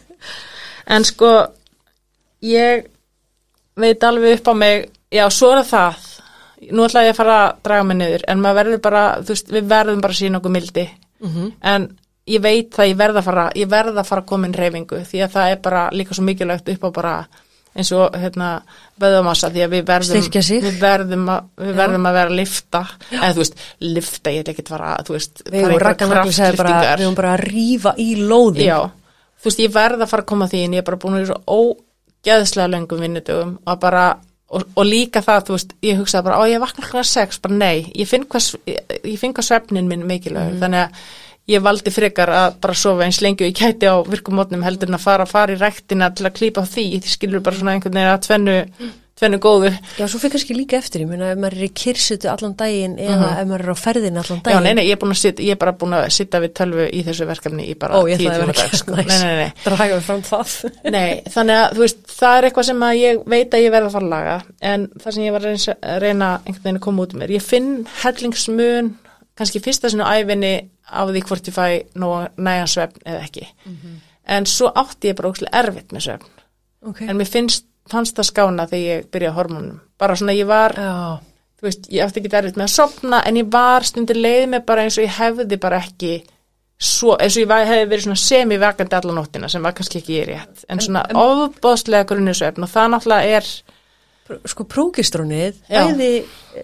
[0.86, 1.30] En sko,
[2.44, 2.84] ég
[3.80, 5.94] veit alveg upp á mig, já, svo er það,
[6.76, 9.48] nú ætla ég að fara að draga mig niður, en maður verður bara, þú veist,
[9.56, 10.84] við verðum bara að sína okkur mildi.
[11.24, 11.48] Mhm.
[11.62, 11.88] En
[12.28, 15.00] ég veit það, ég verð að fara, ég verð að fara að koma inn reyfingu,
[15.08, 17.14] því að það er bara líka svo mikilvægt upp á bara
[17.74, 18.48] eins og hérna
[19.02, 20.26] vöðumassa því að við verðum,
[20.64, 24.54] við verðum, að, við verðum að vera að lifta eða þú veist, lifta, ég vil
[24.54, 25.64] ekki fara þú veist, við
[26.92, 28.78] erum bara að rífa í lóðin Já,
[29.40, 31.24] þú veist, ég verð að fara að koma því en ég er bara búin að
[31.24, 34.06] vera svo ógeðslega löngum vinnudögum og bara
[34.54, 37.58] og, og líka það, þú veist, ég hugsaði bara, á ég vakna hluga sex, bara
[37.58, 41.04] nei, ég finn hvað, ég, finn hvað svefnin minn mikilvægur, þannig að
[41.50, 44.98] ég valdi frekar að bara sofa eins lengi og ég kæti á virkumotnum heldur en
[44.98, 47.98] að fara fara í ræktina til að klípa á því, því skilur bara svona einhvern
[47.98, 48.54] veginn að tvennu,
[49.20, 49.70] tvennu góðu.
[49.98, 52.96] Já, svo fyrir kannski líka eftir, ég meina ef maður er í kyrsutu allan daginn
[52.96, 55.52] eða ef maður er á ferðin allan Já, daginn nei, nei, ég er, sit, ég
[55.54, 58.32] er bara búin að sitta við tölvu í þessu verkefni í bara Ó, ég tíu
[58.32, 58.90] ætlaði að tíma vera dag, ekki sko.
[58.96, 59.06] næs.
[59.12, 60.48] Nei, nei, nei, Draga við fram það
[60.96, 63.86] Nei, þannig að þú veist, það er eitthvað sem að ég veit að ég verð
[63.92, 64.36] að fara að laga
[64.72, 65.50] en það sem ég var að
[66.08, 66.58] reyna, að
[68.24, 68.92] reyna
[69.38, 70.54] kannski fyrsta sinu æfinni
[70.90, 71.66] af því hvort ég fæ
[71.98, 73.48] nóg nægan svefn eða ekki.
[74.26, 76.34] En svo átti ég bara ókslega erfitt með svefn.
[76.84, 77.08] Okay.
[77.08, 80.74] en mér finnst, fannst það skána þegar ég byrjaði á hormónum bara svona ég var,
[81.56, 84.66] þú veist, ég átti ekki erfitt með að sopna en ég var stundir leið með
[84.68, 86.14] bara eins og ég hefði bara ekki
[86.76, 90.18] svo, eins og ég var, hefði verið svona semi-vakandi alla nóttina sem var kannski ekki
[90.18, 90.66] ég rétt.
[90.68, 93.50] En svona ofbóðslega grunnisvefn og það náttúrulega er
[94.48, 96.12] sko prókistrónið bæði,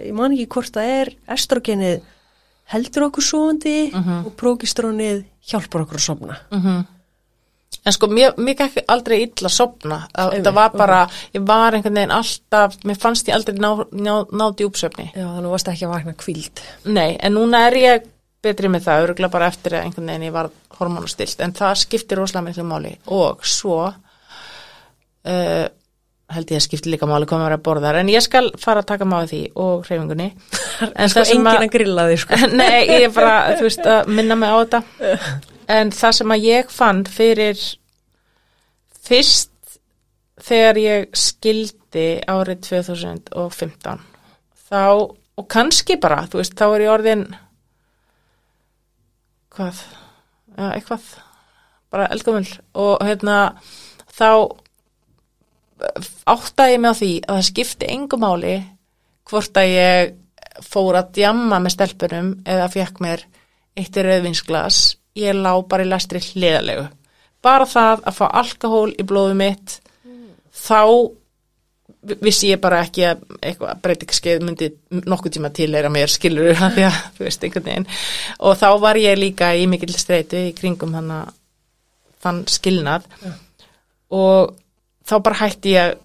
[0.01, 2.01] ég man ekki hvort það er estrogenið
[2.73, 4.25] heldur okkur svoandi Mhm.
[4.27, 6.41] og prókistrónið hjálpar okkur að sofna.
[7.87, 10.99] En sko, mér, mér gekk aldrei illa að sopna, það, það var bara
[11.33, 15.07] ég var einhvern veginn alltaf mér fannst ég aldrei ná, ná, ná djúpsvefni.
[15.15, 18.05] Já, þannig varst ekki að vakna kvíld nei, en núna er ég
[18.43, 22.19] betri með það, örgulega bara eftir að einhvern veginn ég var hormonastilt, en það skiptir
[22.21, 22.93] rosalega miklu máli.
[23.07, 25.67] Og svo uh,
[26.31, 28.85] held ég að skipti líka máli hvað maður er að borða en ég skal fara
[28.85, 30.31] að taka máli því og hreyfingunni.
[31.01, 32.39] En Sko enginn að grilla þig sko.
[32.61, 34.83] Nei, ég er bara, þú veist, að minna mig á þetta.
[35.77, 37.61] En það sem að ég fann fyrir
[39.07, 39.79] fyrst
[40.41, 44.03] þegar ég skildi árið 2015
[44.71, 44.83] þá,
[45.39, 47.25] og kannski bara þú veist, þá er ég orðin
[49.55, 49.83] hvað?
[50.57, 51.07] Ja, eitthvað,
[51.93, 52.47] bara eldgumul
[52.79, 53.39] og hérna
[54.15, 54.31] þá
[56.29, 58.55] áttaði mig á því að það skipti engu máli
[59.31, 60.15] hvort að ég
[60.67, 63.27] fór að djamma með stelpunum eða fekk mér
[63.79, 64.81] eitt rauðvinsglas.
[65.19, 66.89] Ég lá bara í lestri hliðalegu
[67.45, 69.79] bara það að fá alkohól í blóðu mitt
[70.57, 70.83] þá
[72.25, 74.71] vissi ég bara ekki að eitthvað breytingaskeið myndi
[75.05, 77.87] nokkuð tíma tilera mér skilur því að þú veist einhvern veginn.
[78.47, 81.35] Og þá var ég líka í mikill streitu í kringum að
[82.21, 83.07] þann skilnað.
[83.25, 83.33] Já.
[84.17, 84.57] og
[85.11, 86.01] þá bara hætti ég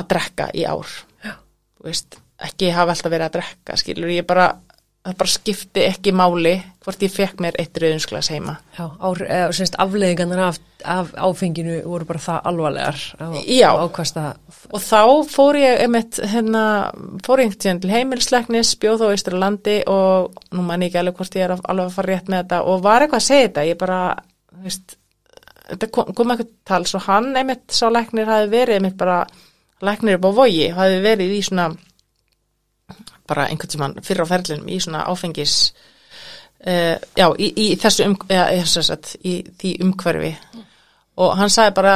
[0.00, 0.96] að drekka í ár.
[1.84, 4.50] Veist, ekki hafa alltaf verið að drekka skilur, ég bara
[5.00, 6.52] það bara skipti ekki máli
[6.84, 8.58] hvort ég fekk mér eitt rauðinsglas heima.
[8.76, 8.84] Já,
[9.56, 13.70] semst, afleðingarnar af, af áfenginu voru bara það alvarlegar á, Já.
[13.80, 13.86] á
[14.70, 15.00] og þá
[15.32, 16.64] fór ég einmitt, hérna,
[17.24, 21.48] fór ég til heimilsleiknis, bjóð á Ísturlandi og nú man ég ekki alveg hvort ég
[21.48, 23.68] er alveg að fara rétt með þetta og var eitthvað að segja þetta.
[23.70, 24.00] Ég bara,
[24.52, 24.99] þú veist
[25.70, 29.22] þetta kom, kom eitthvað tals og hann einmitt sá læknir hafi verið einmitt bara
[29.84, 31.70] læknir upp á vogi, hafi verið í svona
[33.30, 35.56] bara einhvern tímann fyrir á ferlinum í svona áfengis
[36.66, 40.32] uh, já, í, í þessu um, ja, sagt, í því umhverfi.
[41.20, 41.94] Og hann sagði bara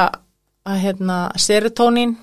[0.64, 2.14] að hérna serotonin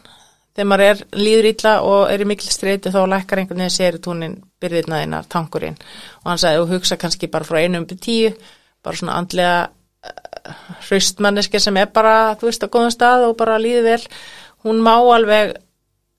[0.56, 4.40] þegar maður er líður illa og er í mikil streyti þá lækkar einhvern veginn serotonin
[4.62, 5.78] byrðinaðinnar tankurinn
[6.24, 8.34] og hann sagði og hugsa kannski bara frá einu um til tíu
[8.84, 9.70] bara svona andlega
[10.88, 14.06] hraustmanneski sem er bara þú veist á góðum stað og bara líður vel
[14.66, 15.58] hún má alveg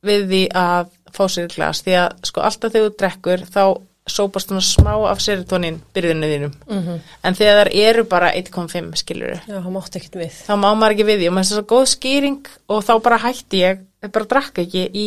[0.02, 1.82] við því að fá sér í glas.
[1.84, 3.64] Því að sko alltaf þegar þú drekkur þá
[4.12, 6.54] sópast svona smá af serotonin byrðinu þínum.
[6.66, 10.32] Mm en þegar þar eru bara 1,5 skiluru Já, það mátti ekkert við.
[10.46, 11.28] Þá má maður ekki við því.
[11.28, 14.82] Og með þess að góð skýring og þá bara hætti ég, ég bara drakk ekki
[14.90, 15.06] í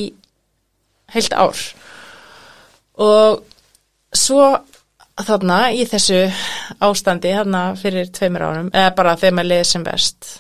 [1.12, 1.60] heilt ár.
[2.96, 3.44] Og
[4.16, 4.48] svo
[5.24, 6.26] þarna í þessu
[6.84, 10.32] ástandi þarna fyrir tveimur árum eða bara þegar maður leiði sem best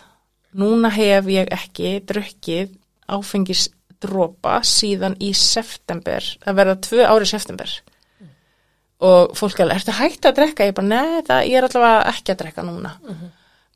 [0.56, 2.76] núna hef ég ekki drukkið
[3.16, 3.70] áfengis
[4.04, 7.72] dropa síðan í september, það verða tvö ári september.
[9.06, 10.68] Og fólk er ertu hægt að drekka?
[10.70, 12.94] Ég bara, nei, það, ég er allavega ekki að drekka núna.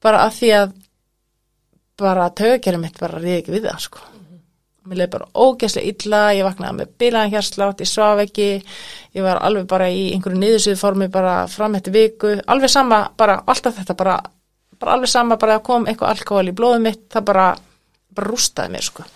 [0.04, 0.78] Bara af því að
[2.00, 4.19] bara taugakerið mitt bara riði ekki við það sko
[4.90, 8.50] mér leiði bara ógæslega illa, ég vaknaði með bilaðan hérslátt, ég svaf ekki
[9.16, 13.40] ég var alveg bara í einhverju niðursýðu formi bara fram eftir viku, alveg sama bara,
[13.50, 14.18] alltaf þetta bara,
[14.80, 17.48] bara alveg sama bara að kom eitthvað alkohol í blóðum mitt það bara,
[18.18, 19.08] bara rústaði mér sko.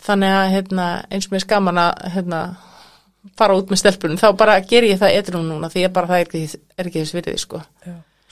[0.00, 2.42] Þannig að hérna, eins og mér skaman að hérna,
[3.36, 6.22] fara út með stelpunum, þá bara ger ég það eitthvað núna því að bara það
[6.22, 7.62] er ekki, er ekki þess virðið sko.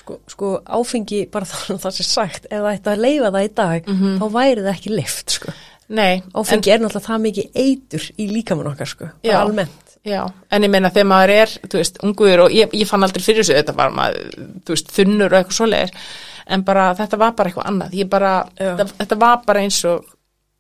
[0.00, 3.50] Sko, sko áfengi, bara það, það sem sagt, ef það ætti að leifa það í
[3.60, 5.56] dag, þá væri það ekki lift, sko.
[5.88, 9.38] Nei, Áfengi er náttúrulega það mikið eitur í líkamann okkar, sko, bara Já.
[9.40, 9.84] almennt.
[10.08, 10.20] Já,
[10.54, 13.42] en ég meina þegar maður er, þú veist, unguður og ég, ég fann aldrei fyrir
[13.42, 16.06] þessu, þetta var maður, þú veist, þunnur og eitthvað svoleiðir,
[16.54, 18.70] en bara þetta var bara eitthvað annað, ég bara, Já.
[18.84, 20.14] þetta, var bara eins og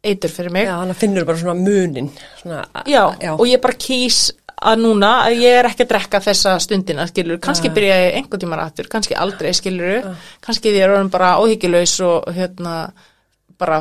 [0.08, 0.66] eitur fyrir mig.
[0.68, 2.10] Já, þannig að finnur bara svona munin,
[2.40, 4.20] svona, Já, já, og ég bara kýs
[4.58, 8.42] að núna, að ég er ekki að drekka þessa stundina, skilur, kannski byrja ég einhvern
[8.42, 10.08] tímann aftur, kannski aldrei, skilur,
[10.44, 12.74] kannski því er orðin bara óhyggjulegs og hérna,
[13.58, 13.80] bara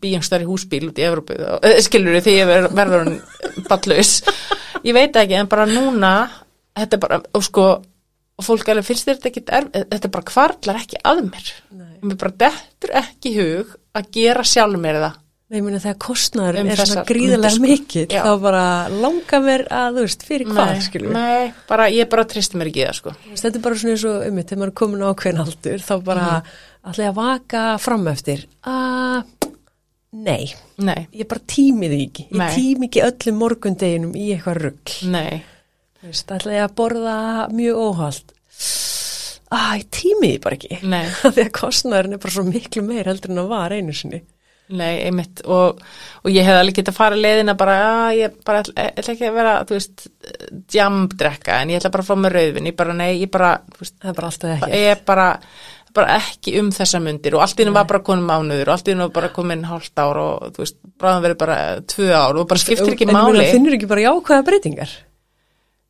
[0.00, 1.36] bíjangstar í húsbíl út í Evrópu,
[1.84, 3.20] skilur, því ég ver- verður hann
[3.68, 4.12] ballaus.
[4.86, 6.12] Ég veit ekki, en bara núna,
[6.78, 7.68] þetta er bara, og sko,
[8.38, 11.48] og fólk alveg finnst þetta ekki, erf, þetta bara kvarlar ekki að mér.
[11.74, 11.94] Nei.
[12.02, 15.16] Mér bara dettur ekki hug að gera sjálf mér það.
[15.48, 17.62] Nei, meina þegar kostnaður Um er svona mundir, sko.
[17.64, 22.24] mikill, þá bara langar mér að, þú veist, fyrir hvað, skilur Nei, bara, ég bara
[22.28, 23.14] tristi mér ekki það, sko.
[23.32, 25.94] Þetta er bara svona eins og um þegar maður er komin á hvern aldur, þá
[26.04, 26.52] bara Mhm.
[26.92, 28.46] Ætla ég að vaka fram eftir.
[28.66, 29.20] Uh,
[30.18, 32.26] nei, Nei, ég bara tími því ekki.
[32.30, 32.48] Ég Nei.
[32.54, 34.96] tími ekki öllum morgundeginum í eitthvað rugg.
[36.38, 37.16] ætla ég að borða
[37.52, 38.34] mjög óhald.
[39.50, 40.78] Ah, ég tími því bara ekki.
[40.84, 44.20] nei, Því að kostnaðurinn er bara svo miklu meir heldur en að var einu sinni.
[44.68, 45.78] nei, einmitt og,
[46.20, 47.76] og ég hef alveg getað að fara leiðina bara,
[48.10, 50.02] að ég bara ætla, ætla ekki að vera, þú veist,
[50.74, 53.94] djambdrekka en ég ætla bara að fá með rauðvin, ég bara, nei, ég bara, veist,
[54.02, 54.82] Það er bara alltaf ekki.
[54.84, 55.26] ég bara,
[55.98, 58.88] bara ekki um þessa mundir og allt í hennu var bara komin mánuður og allt
[58.88, 61.58] í hennu var bara komin hálft ár og þú veist, bráðum verið bara
[61.94, 63.50] tvö ár og bara skiptir ekki En ég meina, máli.
[63.52, 64.96] Finnur ekki bara jákvæða breytingar?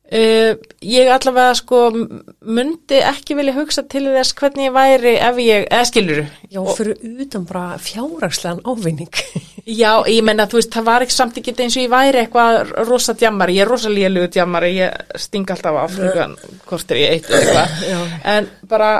[0.09, 5.67] Uh, ég allavega sko myndi ekki vilja hugsa til þess hvernig ég væri ef ég,
[5.69, 9.21] eða skilur Já, fyrir utan bara fjárrakslegan ávinning.
[9.81, 12.73] Já, ég menna, þú veist, það var ekki samt ekki eins og ég væri eitthvað
[12.89, 16.33] rosa djammari, ég er rosa lélugu djammari, ég sting alltaf af flugan,
[16.65, 17.37] hvort er ég eitt Já.
[17.43, 18.91] eitthvað, en bara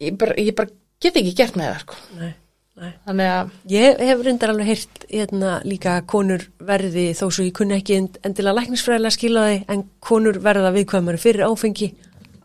[0.00, 0.68] ég, bara, ég bara
[1.02, 1.94] get ekki gert með það, sko.
[2.20, 2.32] Nei,
[2.80, 2.90] nei.
[3.06, 7.78] Þannig að, Ég hef reyndar alveg heyrt hérna líka konur verði þó svo ég kunni
[7.78, 11.90] ekki end- endilega læknisfræðilega skila því en konur verða viðkvæmari fyrir áfengi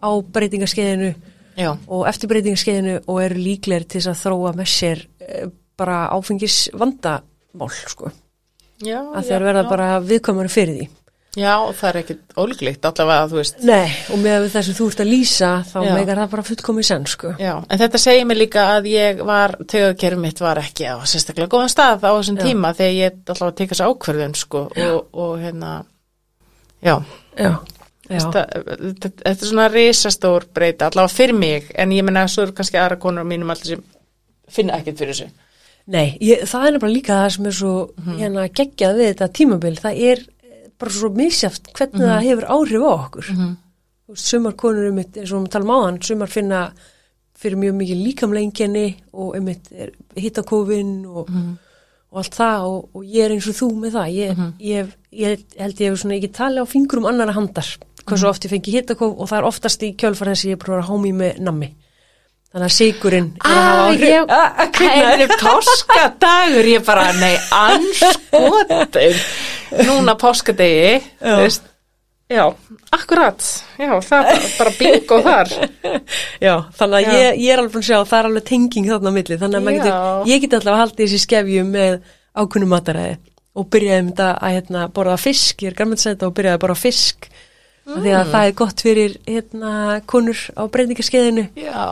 [0.02, 1.12] á breytingaskeiðinu
[1.60, 5.48] já, og eftir breytingaskeiðinu og eru líklegir til þess að þróa með sér eh,
[5.78, 8.12] bara áfengis vandamál sko
[8.82, 10.88] já, að þeir verða bara viðkvæmari fyrir því.
[11.38, 13.62] Já, það er ekkit ólíklegt, allavega, þú veist.
[13.68, 15.92] Nei, og með þess að þú ert að lýsa þá Já.
[15.96, 17.34] megar það bara fullkomið senn sko.
[17.40, 21.52] Já, en þetta segir mér líka að ég var, tegðakerfið mitt var ekki á sérstaklega
[21.54, 22.44] góðan stað á þessum Já.
[22.50, 25.76] tíma þegar ég að teka þessu ákverðun, sko, og, og hérna,
[26.84, 26.96] já,
[27.38, 27.52] Já,
[28.10, 28.18] já.
[28.26, 28.44] Þetta,
[29.06, 33.00] þetta, er svona risastór breyta, allavega fyrir mig, en ég menna svo eru kannski aðra
[33.00, 33.86] konur á mínum alltaf sem
[34.52, 35.48] finna ekkert fyrir þessu.
[35.92, 37.74] Nei, ég, það er nefnilega líka það sem er svo
[38.20, 40.24] hérna geggjað við þetta tímabil, það er
[40.82, 43.30] bara svo misjaft hvernig það hefur áhrif á okkur.
[43.32, 46.62] Þú veist, Sumar konur um mitt, eins og við talum áðan, sumar finna
[47.42, 49.70] fyrir mjög mikið líkamlengjani og um mitt
[50.20, 51.30] hittakófin og,
[52.12, 54.12] og allt það og, og ég er eins og þú með það.
[54.18, 54.92] Ég, ég,
[55.24, 57.72] ég held ég hefur svona ekki tali á fingrum annara handar
[58.06, 60.84] hversu oft ég fengi hittakóf og það er oftast í kjölfar þess að ég prófar
[60.84, 61.72] að hámi með nammi.
[62.52, 64.24] Þannig að sigurinn er að hafa Ah, áhrif.
[64.28, 69.22] Ah, ah, það er páskadagur, ég bara, nei, anskotin,
[69.88, 71.68] núna páskadegi, veist,
[72.32, 72.44] já,
[72.92, 73.44] akkurat,
[73.80, 75.52] já, það er bara, bingo þar.
[76.46, 77.12] Já, þannig að Já.
[77.18, 79.60] ég, ég er alveg að sjá að það er alveg tenging þarna á milli, þannig
[79.60, 79.76] að Já.
[79.76, 81.98] getur, ég get allavega haldið þessi skefjum með
[82.42, 83.18] ákunnum mataræði
[83.52, 86.36] og byrjaði um þetta að hérna, borða fisk, ég er gaman að segja þetta og
[86.40, 87.98] byrjaði að borða fisk mm.
[87.98, 89.74] því að það er gott fyrir hérna,
[90.08, 91.84] konur á breytingaskeiðinu Já,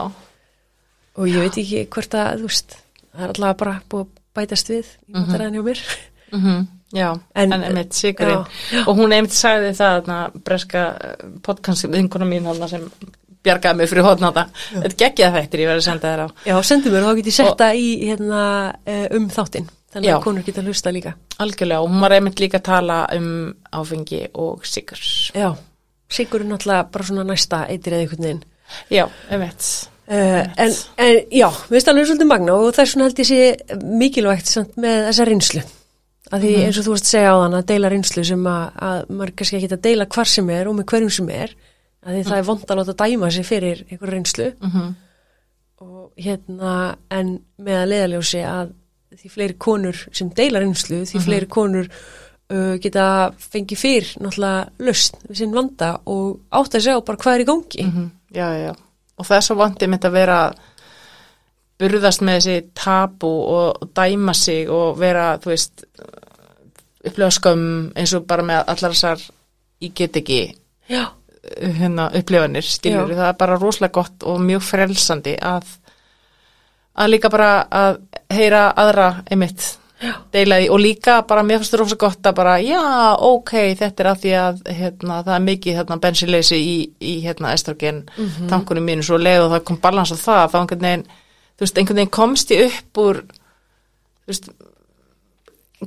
[1.19, 2.79] og ég veit ekki hvort að, þú veist,
[3.11, 5.87] það er allavega bara búið að bætast við í mataræðin hjá mér.
[6.31, 8.45] mm já, En- en, einmitt sigurinn,
[8.85, 10.83] og hún einmitt sagði það, þarna, breska
[11.45, 12.87] podcast, vinkona mín þarna sem
[13.45, 16.27] bjargaði mig fyrir hóðnáta, þetta geggjaði þættir, ég verði að senda þér á.
[16.49, 18.41] Já, sendu mér og þá get ég setta í hérna,
[18.85, 20.15] eh, um þáttinn, þannig Já.
[20.17, 21.13] að konur geta hlusta líka.
[21.39, 23.29] Algjörlega, og hún var einmitt líka að tala um
[23.71, 24.99] áfengi og sigur.
[25.33, 25.55] Já,
[26.09, 28.43] sigur er náttúrulega bara svona næsta eitir eða einhvern veginn.
[28.91, 29.89] Já, einmitt.
[30.09, 33.27] Uh, en, en já, við finnst alveg svolítið magna og það er svona held ég
[33.29, 35.61] sé mikilvægt samt með þessa reynslu
[36.31, 38.63] að því eins og þú veist að segja á þann að deila reynslu sem að,
[38.89, 41.53] að maður kannski ekki að deila hvar sem er og með hverjum sem er
[42.05, 44.95] að því það er vond að láta dæma sig fyrir einhver reynslu Mhm.
[45.79, 46.73] og hérna
[47.11, 48.73] en með að leiðaljósi að
[49.19, 53.05] því fleiri konur sem deila reynslu því fleiri konur uh, geta
[53.39, 57.49] fengið fyrr náttúrulega löst við sinn vanda og átt að segja bara hvað er í
[57.49, 58.09] gangi Mhm.
[58.29, 58.75] Já, já, já.
[59.17, 60.35] Og það er svo vantið mitt að vera
[61.79, 65.85] burðast með þessi tabu og, dæma sig og vera, þú veist,
[67.05, 69.23] upplifa skömm eins og bara með allar þessar
[69.79, 70.41] ég get ekki
[71.79, 73.21] hérna, upplifanir, skiljur, Já.
[73.21, 75.69] það er bara rosalega gott og mjög frelsandi að,
[76.99, 78.01] að líka bara að
[78.35, 80.13] heyra aðra einmitt Já.
[80.31, 82.83] deila því og líka bara mér finnst það rosalega gott að bara já,
[83.29, 87.55] ok, þetta er að því að hérna, það er mikið hérna, bensinleysi í, í hérna,
[87.55, 88.05] estrogen
[88.51, 91.07] tankunum mínu svo leið og það kom balans á það þá einhvern veginn,
[91.59, 94.49] þú veist, einhvern veginn komst ég upp úr þú veist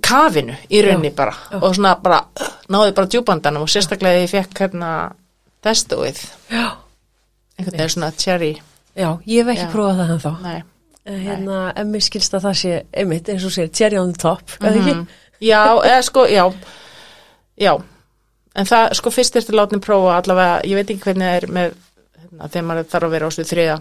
[0.04, 2.22] kafinu í raunni bara og svona bara
[2.72, 4.92] náði bara djúbandanum og sérstaklega ég fekk hérna
[5.64, 6.20] testuið
[6.52, 6.66] já,
[7.58, 8.52] einhvern veginn svona cherry.
[8.96, 9.72] Já, ég hef ekki Já.
[9.72, 10.32] prófað það ennþá.
[10.42, 10.62] Nei.
[11.08, 14.20] En hérna, en mér skilst að það sé einmitt eins og sér, cherry on the
[14.20, 14.92] top ekki?
[14.92, 15.06] Mhm.
[15.40, 16.44] já, eða sko, já.
[17.58, 17.72] Já,
[18.54, 21.46] en það sko fyrst er til látni prófa allavega, ég veit ekki hvernig það er
[21.48, 21.74] með
[22.20, 23.80] hérna, þegar maður þarf að vera á svið þriða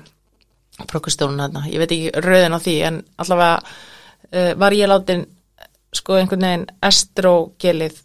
[0.89, 5.25] prókustólun hérna, ég veit ekki rauðin á því en allavega uh, var ég látin
[5.95, 8.01] sko einhvern veginn estrogelið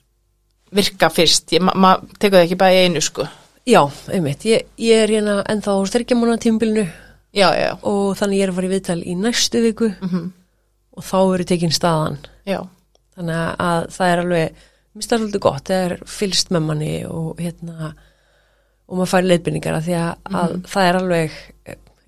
[0.77, 3.27] virka fyrst, ég, ma, tekur það ekki bara í einu sko.
[3.67, 3.81] Já,
[4.13, 6.85] einmitt, ég, ég er hérna ennþá styrkjamána tímbilinu
[7.35, 9.93] já, já, og þannig ég er að fara í viðtal í næstu viku.
[10.03, 10.27] Mm
[10.97, 12.19] og þá eru tekin staðan.
[12.49, 12.61] Já,
[13.17, 14.61] þannig að það er alveg
[14.97, 17.91] það svolítið gott, það er fylst með manni og hérna
[18.87, 21.37] og maður fær leiðbynningar að því að, að það er alveg,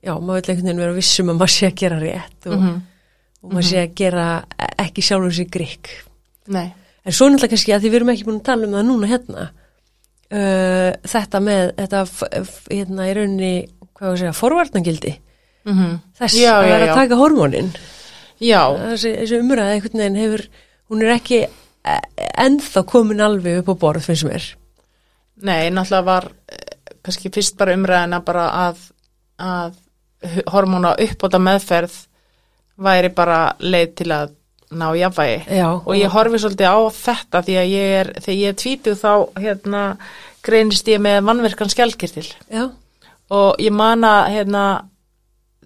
[0.05, 2.77] já, maður vil einhvern veginn vera vissum að maður sé að gera rétt og, Mhm.
[3.43, 4.27] og maður sé að gera
[4.79, 5.89] ekki sjálfur sér grikk.
[6.49, 6.73] Nei.
[7.05, 9.09] En svo náttúrulega kannski að því við erum ekki búin að tala um það núna
[9.09, 9.45] hérna
[10.33, 12.03] uh, þetta með þetta
[12.71, 13.53] hérna í rauninni
[13.95, 15.15] hvað var að segja, forvarnagildi.
[15.69, 17.71] Mm þess Já, að vera að taka hormónin.
[18.41, 18.61] Já,
[18.93, 20.45] þessi, þessi umræða einhvern veginn hefur
[20.89, 21.41] hún er ekki
[22.39, 24.45] ennþá komin alveg upp á borð finnst mér.
[25.43, 28.81] Nei, náttúrulega var eh, kannski fyrst bara umræðina bara að,
[29.39, 29.77] að
[30.53, 31.95] hormóna uppbóta meðferð
[32.79, 34.35] væri bara leið til að
[34.79, 35.39] ná jafnvægi.
[35.57, 38.99] Já, Og ég horfi svolítið á þetta því að ég er, þegar ég er tvítuð
[39.01, 39.83] þá hérna
[40.45, 42.69] greinist ég með mannverkan skjálkirtil já,
[43.35, 44.65] og ég man að hérna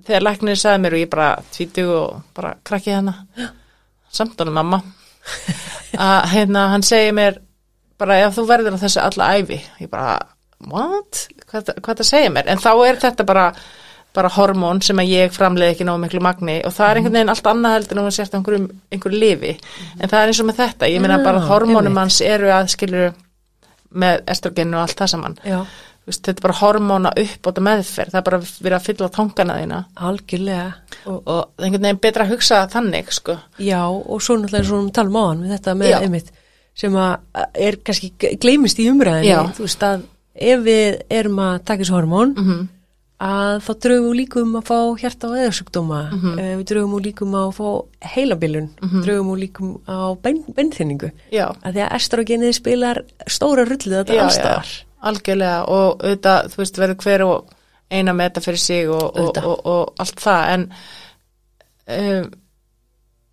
[0.07, 3.15] þegar læknir sagði mér og ég bara tvítuð og bara krakki hérna
[4.13, 4.81] samt honum mamma
[5.99, 7.39] að hérna hann segir mér
[8.01, 10.17] bara ef þú verður á þessu alla æfi ég bara,
[10.67, 11.27] what?
[11.51, 12.49] Hvað, hvað það segir mér?
[12.51, 13.47] En þá er þetta bara
[14.17, 17.33] bara hormón sem að ég framleiði ekki nógu miklu magni og það er einhvern veginn
[17.33, 19.53] allt annað heldur en þú sért á einhverjum, einhverju lifi
[19.99, 23.15] en það er eins og með þetta, ég meina bara hormónum hans eru að skilur
[23.93, 25.41] með estrogenu og allt það saman.
[26.03, 29.59] Veist, þetta er bara hormóna upp á meðferð, það er bara verið að fylla tangana
[29.61, 29.81] þína.
[30.09, 30.65] Algjörlega.
[31.05, 33.37] Og, og einhvern veginn betra að hugsa þannig sko.
[33.63, 36.33] já, og svo náttúrulega og talum á hann með þetta með einmitt
[36.79, 41.83] sem að er kannski gleymist í umræðinni þú veist að ef við erum að taka
[41.83, 42.69] þessu hormón mm -hmm.
[43.23, 46.33] Að þá draugum við líkum að fá hjarta og eðarsjúkdóma, Mhm.
[46.33, 47.69] mm við draugum við líkum að fá
[48.15, 49.03] heilabilun, mm -hmm.
[49.05, 51.11] draugum við líkum á bein, beinþynningu,
[51.63, 54.23] að því að estrogenið spilar stóra rullið þetta já,
[55.03, 55.69] algjörlega.
[55.69, 57.45] Og auðvitað, þú veist, verður hver og
[57.91, 60.49] eina með þetta fyrir sig og, og, og, og allt það.
[60.55, 60.73] En
[61.87, 62.31] um,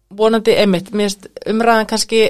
[0.09, 2.23] vonandi einmitt, mér finnst umræðan kannski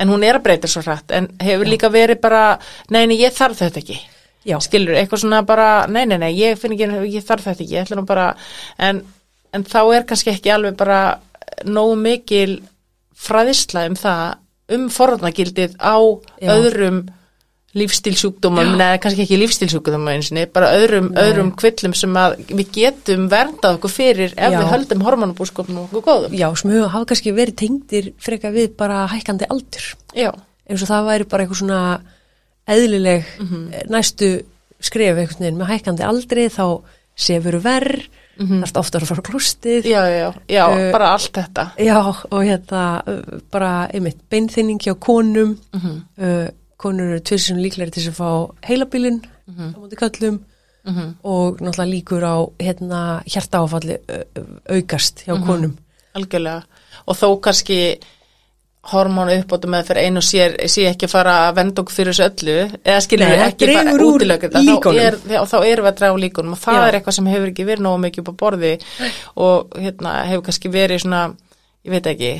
[0.00, 2.58] en hún er að breyta svo hrætt en hefur líka verið bara,
[2.90, 3.98] nei, nei, ég þarf þetta ekki
[4.48, 7.74] Já, skilur, eitthvað svona bara, nei, nei, nei, ég finn ekki, ég þarf þetta ekki,
[7.74, 8.30] ég ætla nú bara,
[8.80, 9.02] en,
[9.52, 11.00] en þá er kannski ekki alveg bara
[11.68, 12.60] nógu mikil
[13.20, 14.38] fræðisla um það,
[14.72, 15.96] um forðnagildið á
[16.40, 16.52] Já.
[16.54, 17.02] öðrum
[17.76, 23.76] lífstilsjúkdómum, neða kannski ekki lífstilsjúkdómum einsinni, bara öðrum, öðrum kvillum sem að við getum verndað
[23.76, 24.56] okkur fyrir ef Já.
[24.56, 26.34] við höldum hormonabúskopnum okkur góðum.
[26.34, 30.32] já, sem hafa kannski verið tengdir freka við bara hækkandi aldur, Já,
[30.66, 31.82] eins og það væri bara eitthvað svona
[32.68, 33.72] eðlileg Mhm.
[33.90, 34.42] næstu
[34.80, 36.82] skref einhvern veginn með hækkandi aldri þá
[37.16, 38.06] sefur verð,
[38.38, 38.62] mm -hmm.
[38.62, 41.70] er oftar að fara á klostið, já, já, já, Uh, bara allt þetta.
[41.78, 41.98] Já,
[42.30, 46.48] og hérna uh, bara einmitt beinþynning hjá konum Mm uh,
[46.80, 49.74] konur eru tvisum líklegri til að fá heilabilin Mhm.
[49.74, 50.40] á móti köllum
[50.86, 51.14] -hmm.
[51.24, 55.36] og náttúrulega líkur á hérna hjartaáfalli uh, aukast Mhm.
[55.36, 55.76] hjá konum
[56.14, 56.62] Algjörlega.
[57.06, 57.98] Og þó kannski
[58.90, 62.26] hormónu uppbótu með fyrir einu sér, sé ekki að fara að venda okkur fyrir þessu
[62.26, 63.00] öllu, eða
[63.40, 63.96] það ekki bara
[64.66, 65.00] líkunum.
[65.50, 66.54] þá, er, erum við að draga líkunum.
[66.56, 66.84] Og það Já.
[66.86, 68.72] er eitthvað sem hefur ekki verið nógu mikið upp á borði.
[69.46, 71.26] Og hérna hefur kannski verið svona,
[71.86, 72.32] ég veit ekki,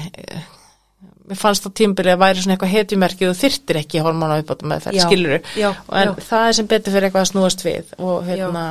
[1.31, 4.89] mér fannst á tímbili að væri svona eitthvað hetjumerki og þyrtir ekki hormóna uppbótum með
[4.99, 6.15] skilur já, en já.
[6.27, 8.65] það er sem betur fyrir eitthvað að snúast við og hérna,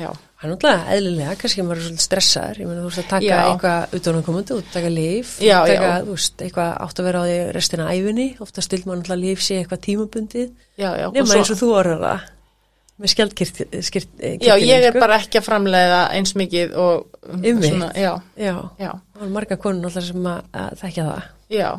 [0.00, 0.10] já,
[0.44, 3.24] Það er náttúrulega eðlilega, kannski maður er svolítið stressaður, ég meina þú veist að taka
[3.24, 3.38] Já.
[3.48, 5.94] eitthvað utan að komandi, út taka líf, Já, taka, já.
[6.04, 9.40] þú veist, eitthvað átt að vera á því restina æfinni, ofta stilt maður náttúrulega líf
[9.46, 12.26] sé eitthvað tímabundið, nema svo- eins og þú orður það,
[13.00, 15.00] með skjaldkirt, skirt, eh, Já, ég er sko.
[15.00, 17.70] bara ekki að framleiða eins mikið og um, Einmitt.
[17.72, 21.22] svona, já, Já, já, það er marga konur náttúrulega sem að, að þekkja það.
[21.56, 21.72] já.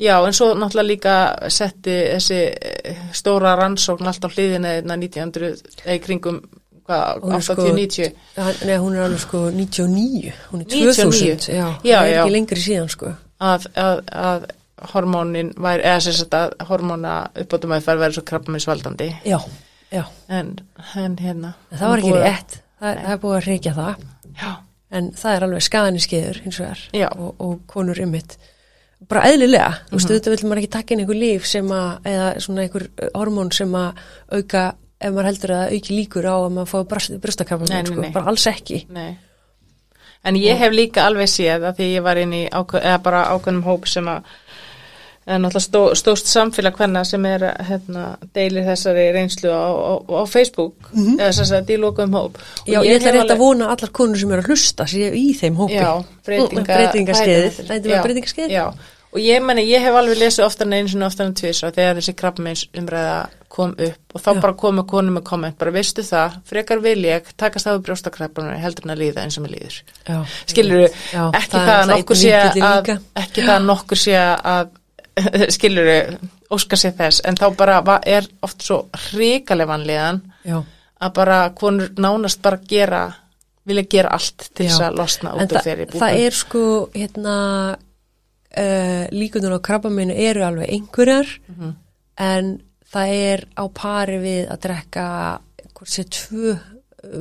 [0.00, 1.14] Já, en svo náttúrulega líka
[1.52, 6.38] setti þessi eh, stóra rannsókn alltaf hliðina hérna 1900 eða kringum
[6.90, 10.94] hvað, Hún er sko- 80-90 Hann- Nei, hún er alveg sko 99, hún er 99.
[10.94, 12.22] 2000, já, Já, það er já.
[12.24, 13.14] ekki lengri síðan sko.
[13.40, 14.46] að, að, að
[14.92, 19.38] hormónin væri, eða sem sagt að hormóna uppátum að það væri svo krabbaminsvaldandi Já,
[19.92, 20.54] já, en,
[20.96, 24.06] en hérna en það var ekki rétt, það, það er búið að reykja það.
[24.40, 24.52] Já,
[24.90, 26.80] en það er alveg skeiður hins vegar.
[27.16, 28.38] Og, og konur ymmit
[29.08, 29.98] bara eðlilega, þú Mhm.
[29.98, 33.52] veist, auðvitað vil maður ekki taka inn einhver líf sem að, eða svona einhver hormón
[33.52, 34.00] sem að
[34.32, 34.64] auka
[35.00, 36.78] ef maður heldur að það auki líkur á að maður fá
[37.70, 38.84] nei, sko, bara alls ekki.
[38.92, 39.10] Nei.
[40.28, 43.64] En ég hef líka alveg séð að því ég var inn í ákveð, bara ákveðnum
[43.64, 44.26] hóp sem að
[45.30, 50.90] náttúrulega stó, stóst samfélag hvenna sem er hérna, deilir þessari reynslu á, á, á Facebook
[50.94, 52.40] eða sem sagt í lokum hóp.
[52.40, 52.68] Og.
[52.68, 55.10] Já, ég, ætla rétt að alveg- vona að allar konur sem eru að hlusta séu
[55.14, 55.76] í þeim hópi.
[55.78, 55.90] Já,
[56.26, 58.64] breytinga, breytingaskeiðið, hvað heitir þetta Já, var breytingaskeið Já,
[59.10, 61.74] og ég meni, ég hef alveg lesið oftar en einu sinni oftar en tvís og
[61.76, 64.14] þegar þessi krabbmeins umræða kom upp.
[64.14, 64.40] Og þá Já.
[64.40, 68.86] bara komu konum með komment, bara veistu það, frekar vil ég takast á brjóstakrabbanum heldur
[68.86, 69.78] en að líða eins og mér líður.
[70.06, 70.18] Já,
[70.52, 72.92] Skilur Já, ekki það það að nokkur sé að,
[73.24, 74.76] ekki það að nokkur sé að,
[75.56, 75.90] skilur
[76.50, 80.22] óska sér þess, en þá bara er oft svo hrikaleg vanlíðan
[81.00, 83.04] að bara konur nánast bara gera,
[83.66, 87.36] vilja gera allt til þess að losna út það, þeirri það er sko hérna
[88.58, 91.70] uh, líkunar á krabbaminu eru alveg einhverjar Mhm.
[92.18, 92.60] en
[92.92, 95.04] það er á pari við að drekka
[95.74, 96.58] hvort sé tvö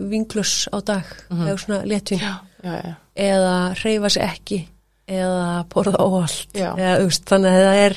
[0.09, 2.19] vinglus á dag eða svona letvin
[3.15, 4.59] eða hreyfa sig ekki
[5.07, 5.97] eða borða
[6.53, 6.73] Já.
[6.75, 7.95] eða, úst, þannig að það er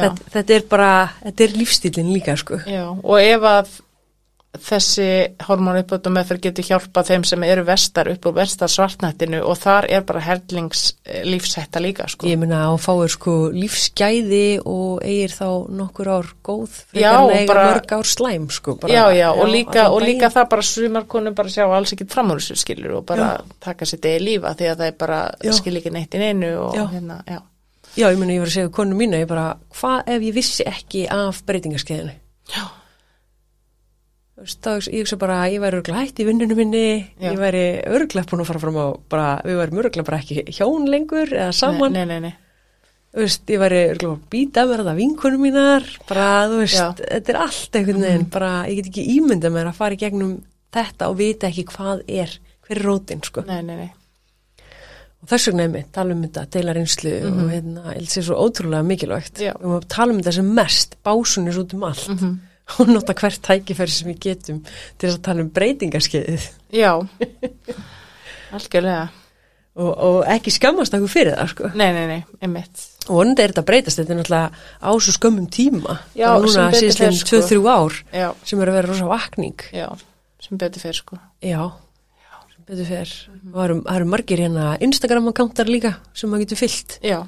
[0.00, 0.90] þetta, þetta er bara,
[1.22, 2.58] þetta er lífstílinn líka sko.
[2.66, 3.68] Já, og ef að
[4.62, 5.06] þessi
[5.48, 9.58] hormón uppbót og meðferð getur hjálpað þeim sem eru vestar upp úr vestar svartnættinu og
[9.58, 12.28] þar er bara herlings eh, líka sko.
[12.28, 15.48] Ég meina að fáir sko lífsgæði og eigir þá
[15.80, 19.50] nokkur ár góð Já, en að eiga mörg ár slæm sko bara, já, já, og
[19.50, 23.00] líka, og líka það bara sumar konur bara sjá alls ekkit fram úr þessu skilur
[23.00, 23.32] og bara
[23.64, 25.52] taka sér degi lífa því að það er bara Já.
[25.58, 26.86] skil ekki neitt í neinu og Já.
[26.94, 27.40] hérna, já.
[27.94, 30.64] Já, ég meina ég var að segja konu mína, ég bara hvað ef ég vissi
[30.66, 32.14] ekki af breytingarskeiðinu
[32.54, 32.64] Já.
[34.34, 37.30] Hugsa- ég hugsa bara að ég væri örgulega hætt í vinnunum minni Já.
[37.32, 40.88] ég væri örgulega búin að fara fram á bara, við væri örgulega bara ekki hjón
[40.90, 42.34] lengur eða saman, Nei, nei, nei,
[43.14, 46.88] veist, ég væri örgulega bara býta mér að það vinkunum mínar bara, þú veist, Já.
[46.90, 47.06] Mhm.
[47.14, 50.42] þetta er allt einhvern veginn, bara, ég get ekki ímynda mér að fara í gegnum
[50.74, 53.92] þetta og vita ekki hvað er, hver er rótin, sko nei, nei, nei.
[55.22, 58.26] og þess vegna er mitt, tala um þetta, deila reynslu og hérna, ég held sér
[58.26, 59.46] svo ótrúlega mikilvægt Mhm.
[59.46, 59.54] Já.
[59.54, 62.38] og maður tala um þetta sem mest básunir út um allt Mhm.
[62.78, 64.62] og nota hvert tækifæri sem við getum
[64.98, 66.92] til að tala um breytingarskeiðið Já,
[68.56, 69.04] algjörlega.
[69.76, 71.70] og, og ekki skammast okkur fyrir það sko.
[71.76, 72.84] Nei, nei, nei, einmitt.
[73.08, 75.98] og vonandi er þetta breytast, þetta er náttúrulega á svo skömmum tíma.
[76.16, 77.40] Já, sem núna betur síðast fer, einn sko.
[77.42, 79.64] 2-3 ár Já, sem er að vera rosa vakning.
[79.74, 79.88] Já,
[80.46, 81.18] sem betur fyrir sko.
[81.44, 81.62] já,
[82.54, 83.12] sem betur fer.
[83.34, 83.50] Mhm.
[83.52, 86.98] og það eru, það eru margir hérna Instagram-akkántar líka sem maður getur fyllt.
[87.04, 87.18] Já,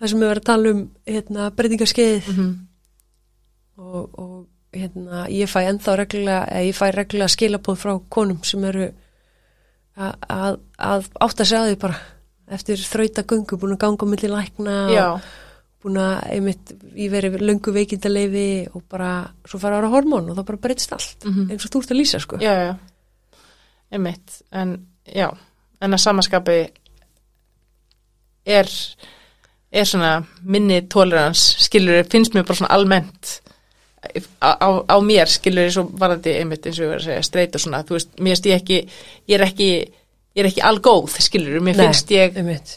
[0.00, 2.50] það sem er verið að tala um hérna, breytingarskeiðið mhm,
[3.80, 4.38] og, og
[4.72, 8.88] hérna, ég fæ ennþá reglulega, ég fæ reglulega skilabóð frá konum sem eru
[10.00, 11.98] að, að átta sig að því bara
[12.50, 14.76] eftir þrauta göngu, búin að ganga á milli lækna
[15.14, 15.20] og
[15.82, 19.10] búin að einmitt í verið löngu veikindaleifi og bara
[19.48, 21.50] svo fara ára hormón og þá bara breytist allt Mhm.
[21.50, 22.36] eins og þú ert að lýsa sko.
[22.38, 22.74] Já, já,
[23.92, 25.30] einmitt, en já,
[25.80, 26.58] en að samaskapi
[28.46, 28.68] er,
[29.72, 30.12] er svona
[30.42, 33.40] minni tolerans, skilur, finnst mér bara svona almennt
[34.40, 37.54] á, á, á mér, skilur, svo varandi einmitt eins og ég var að segja, streit
[37.58, 38.78] og svona, þú veist, mér finnst ég ekki,
[39.28, 39.70] ég er ekki,
[40.36, 42.76] ég er ekki algóð, skilur, mér finnst ég, einmitt.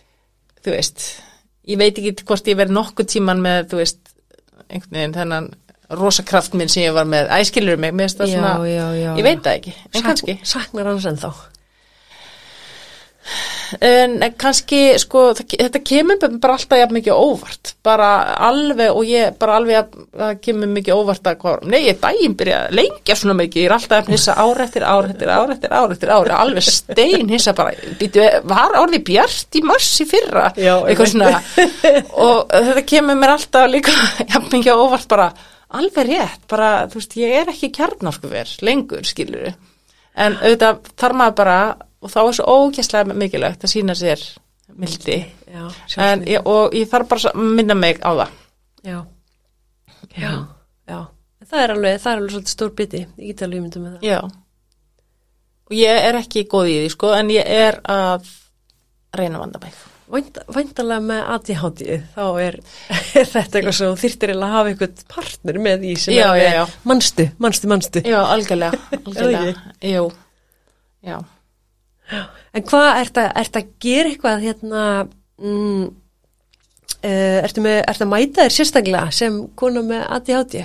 [0.66, 1.06] þú veist,
[1.70, 4.14] ég veit ekki hvort ég verið nokkuð tíman með, þú veist,
[4.68, 5.50] einhvern veginn þennan
[5.94, 9.10] rosakraft minn sem ég var með, æskilur mig, mér finnst það já, svona, já, já,
[9.20, 10.38] ég veit það ekki, en Sak- kannski.
[10.44, 11.34] saknar hans ennþá
[13.84, 18.10] en kannski, sko, þetta kemur bara alltaf jafn mikið óvart, bara
[18.50, 22.36] alveg, og ég bara alveg, jafn- það kemur mikið óvart að hvað, nei, ég daginn
[22.40, 25.54] byrja að lengja svona mikið, ég er alltaf að hissa ár eftir ár eftir ár
[25.56, 30.08] eftir ár eftir ár, alveg stein hissa bara, býtu, var árið bjart í mars í
[30.12, 31.32] fyrra, Já, eitthvað svona,
[32.28, 33.96] og þetta kemur mér alltaf líka
[34.34, 35.30] jafn mikið óvart bara,
[35.74, 39.54] alveg rétt, bara, þú veist, ég er ekki kjarnorkuver lengur, skilur
[40.14, 41.58] en auðvitað þarf maður bara
[42.04, 44.24] og þá er svo ógæslega mikilvægt að sína sér
[44.74, 45.18] mildi
[45.54, 45.66] Já,
[46.02, 48.40] en, ég, og ég þarf bara að minna mig á það
[48.84, 49.00] Já,
[50.18, 50.32] já,
[50.90, 51.00] já.
[51.44, 53.98] En Það er alveg, það er alveg svolítið stór biti, ég get alveg myndum með
[53.98, 54.08] það.
[54.12, 54.20] já
[55.64, 58.26] og ég er ekki góð í því sko en ég er að
[59.16, 59.82] reyna að vanda mig
[60.14, 61.84] Vænt, væntalega með ADHD,
[62.14, 62.58] þá er
[63.32, 66.58] þetta eitthvað svo þyrftir að hafa eitthvað partner með því sem Já, er já, með
[66.58, 66.66] já.
[66.92, 68.04] manstu, manstu, manstu.
[68.06, 69.54] já, algjörlega, algjörlega.
[69.94, 70.04] Jú,
[71.08, 71.16] já
[72.54, 74.84] En hvað, ert að, ert að gera eitthvað hérna,
[75.42, 75.84] mm,
[77.00, 80.60] uh, ertu, að mæta þér sérstaklega sem kona með ADHD?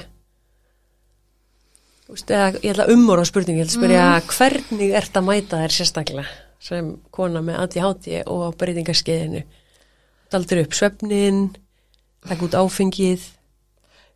[2.08, 5.26] Þú veist, eða, ég ætla umóra á spurningu, ég ætla að spyrja hvernig ert að
[5.28, 6.36] mæta þér sérstaklega
[6.68, 9.42] sem kona með ADHD og á breytingarskeiðinu?
[10.32, 11.42] Daldur upp svefnin,
[12.28, 13.22] takk út áfengið,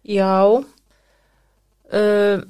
[0.02, 0.64] Já
[1.92, 2.42] uh,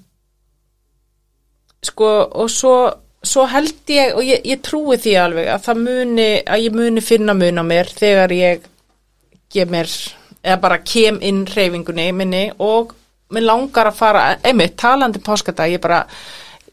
[1.82, 2.74] Sko og svo,
[3.22, 7.04] svo held ég og ég, ég trúi því alveg að það muni að ég muni
[7.04, 8.66] finna mun á mér þegar ég
[9.52, 9.90] gef mér
[10.42, 12.94] eða bara kem inn reyfingunni minni og
[13.32, 16.02] mér langar að fara einmitt talandi páskadag ég bara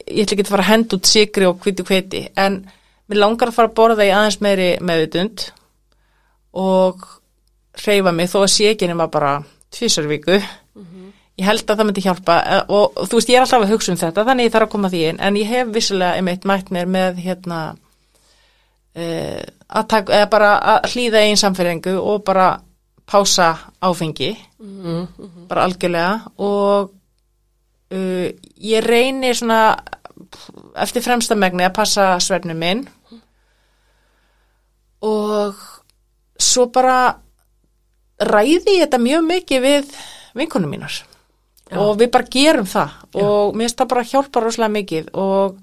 [0.10, 2.64] ég ætla ekki að fara að henda út sigri og hvíti hvíti en
[3.10, 5.45] mér langar að fara að borða í aðeins meiri meðutund
[6.58, 7.06] og
[7.84, 9.38] hreyfa mig þó að sé ekki nema bara
[9.70, 10.39] tvisar viku
[11.39, 13.73] ég held að það myndi hjálpa eh, og, og þú veist ég er alltaf að
[13.73, 16.47] hugsa um þetta þannig ég þarf að koma því inn en ég hef vissilega einmitt
[16.49, 17.59] mætt mér með hérna
[18.97, 22.49] uh, að taka, eða bara að hlýða einn samfæringu og bara
[23.09, 23.49] pása
[23.81, 24.33] áfengi.
[25.49, 26.91] Bara algjörlega og
[27.93, 28.27] uh,
[28.61, 29.61] ég reyni svona
[30.79, 32.85] eftir fremsta megni að passa svefnum minn.
[35.05, 35.57] Og
[36.39, 37.15] svo bara
[38.19, 39.93] ræði ég þetta mjög mikið við
[40.37, 40.99] vinkunum mínar
[41.78, 42.95] og við bara gerum það.
[43.20, 45.09] Og mér finnst það bara hjálpa rosalega mikið.
[45.20, 45.57] Og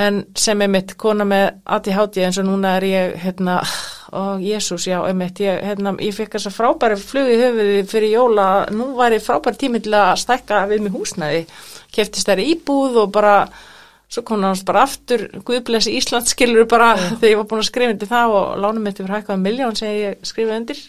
[0.00, 1.46] en sem er mitt kona með
[1.76, 3.56] ADHD eins og núna er ég hérna,
[4.14, 8.14] ó Jésús, já, einmitt ég, hérna, ég fekk þess að frábæri flug í höfuði fyrir
[8.14, 11.42] jóla, nú væri frábæri tími til að stækka við mig húsnæði.
[11.90, 13.34] Keftist þær íbúð og bara
[14.10, 17.94] svo kom hann bara aftur Guðblessi Íslands skilur bara þegar ég var búin að skrifa
[17.94, 20.80] undir það og lánum mitt yfir hækkaða miljón sem ég skrifaði undir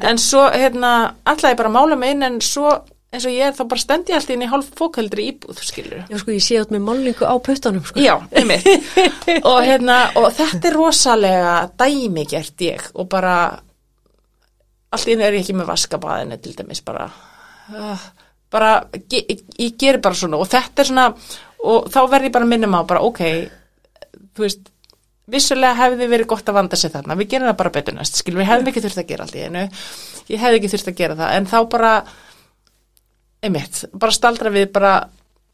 [0.10, 2.74] en svo hérna alltaf ég bara mála mig inn en svo
[3.10, 6.18] eins og ég er þá bara stendi allt inn í hálf fókaldri íbúð skilur Já,
[6.20, 7.98] sko, ég sé átt með málningu á puttanum, sko.
[8.02, 8.66] Já, einmitt.
[9.50, 13.34] Og, hérna, og þetta er rosalega dæmi gert ég og bara
[14.90, 18.06] allt í einu er ég ekki með vaskabaðinu til dæmis bara uh,
[18.50, 18.72] bara,
[19.10, 21.08] ge, ég, ég gerir bara svona og þetta er svona
[21.66, 23.22] og þá verð ég bara að minna maður bara ok,
[24.36, 24.70] þú veist
[25.30, 27.16] vissulega hefði verið gott að vanda sig þarna.
[27.20, 28.40] Við gerum það bara betur næst, skilur.
[28.42, 29.62] Við hefðum ekki þurft að gera allt í einu,
[30.30, 31.34] ég hefði ekki þurft að gera það.
[31.36, 31.92] En þá bara
[33.46, 34.94] einmitt, bara staldra við bara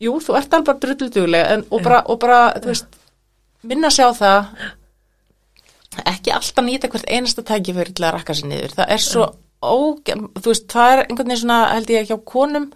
[0.03, 2.99] jú, þú ert alveg drulludugulega en, og, bara, og bara, þú veist
[3.67, 4.49] minna sig á það.
[6.07, 9.29] Ekki alltaf nýta hvert einasta tækifæri til að rakka sér niður, það er svo
[9.65, 12.67] óge, þú veist, það er einhvern veginn svona held ég hjá konum,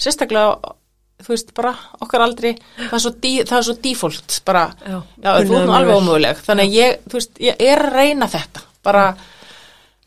[0.00, 0.76] sérstaklega
[1.24, 4.96] þú veist, bara okkar aldrei það er svo, dí, það er svo default bara, Já,
[4.96, 8.30] já, þú ert nú alveg ómöguleg þannig að ég, þú veist, ég er að reyna
[8.30, 9.04] þetta bara,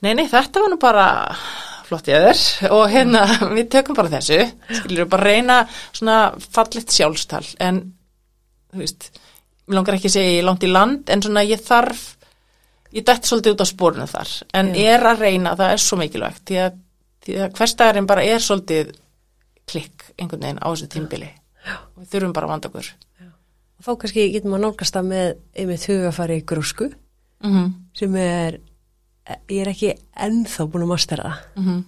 [0.06, 1.08] nei, nei, þetta var nú bara
[1.88, 3.26] flott ég þér og hérna,
[3.58, 4.40] við tökum bara þessu
[4.80, 5.60] skilur bara reyna
[5.92, 6.18] svona
[6.54, 7.84] fallit sjálfstal en
[8.74, 9.10] þú veist,
[9.68, 12.06] mér langar ekki að segja ég er langt í land en svona ég þarf
[12.94, 14.82] ég dætt svolítið út á spórinu þar en Já.
[14.96, 16.82] er að reyna, það er svo mikilvægt því að,
[17.34, 18.94] að hverstæðarinn bara er svolítið
[19.70, 21.30] klikk einhvern veginn á þessu tímbili
[21.96, 22.92] og við þurfum bara að vanda okkur.
[23.84, 26.90] Þá kannski getum maður nálgast það með einmitt hugafari grúsku
[27.44, 27.74] mm -hmm.
[27.94, 28.60] sem er,
[29.50, 31.24] ég er ekki ennþá búin að mastera
[31.56, 31.64] það.
[31.64, 31.84] Mm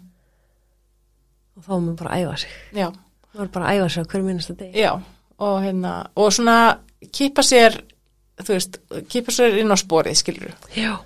[1.55, 2.49] og þá er maður bara að æfa sig.
[2.75, 2.87] já,
[3.33, 4.79] Maður er bara að æfa sig á hverju minnasta degi.
[4.79, 5.01] já.
[5.37, 6.79] Og hérna, og svona
[7.11, 7.81] kýpa sér
[8.39, 8.77] þú veist,
[9.11, 10.99] kýpa sér inn á sporið skilur Já.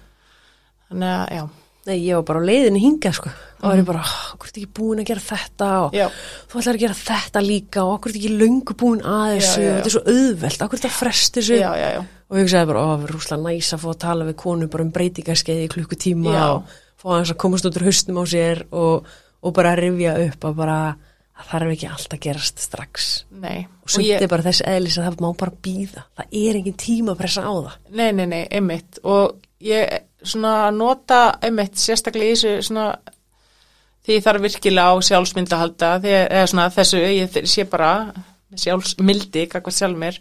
[0.89, 1.49] þannig að, já,
[1.85, 3.29] Nei, ég var bara á leiðinu hingað sko
[3.59, 4.03] og var ég bara,
[4.33, 6.05] okkur er ekki búin að gera þetta og já.
[6.49, 9.73] þú ætlar að gera þetta líka og okkur er ekki löngu búin að þessu og
[9.73, 11.59] þetta er svo auðvelt, okkur er þetta frest þessu?
[12.29, 14.69] Og ég hugsaði bara, ó, það er rúslega næs að fá að tala við konu
[14.71, 18.63] bara um breytingarskeið í klukkutíma og fá hans að komast út úr haustum á sér
[18.69, 19.07] og,
[19.43, 20.79] og bara rifja upp að bara
[21.39, 23.09] það þarf ekki allt að gerast strax.
[23.39, 26.79] Nei, og sumt er bara þess eðlis að það má bara býða það er engin
[26.79, 27.77] tíma að pressa á það.
[27.95, 28.99] Nei, nei, nei, einmitt.
[29.07, 32.89] Og ég svona nota einmitt sérstaklega í þessu svona
[34.09, 36.13] því ég þarf virkilega á sjálfsmynd að halda því,
[36.49, 37.91] svona þessu ég sé bara
[38.57, 40.17] sjálfsmildi, kakvað sjálf mér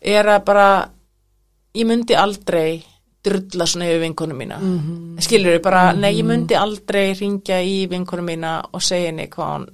[0.00, 0.68] er að bara
[1.76, 2.80] ég myndi aldrei
[3.28, 5.20] drulla svona yfir vinkonum mína mm -hmm.
[5.20, 9.52] skilur þau bara, nei ég myndi aldrei ringja í vinkonum mína og segja henni hvað
[9.52, 9.66] hann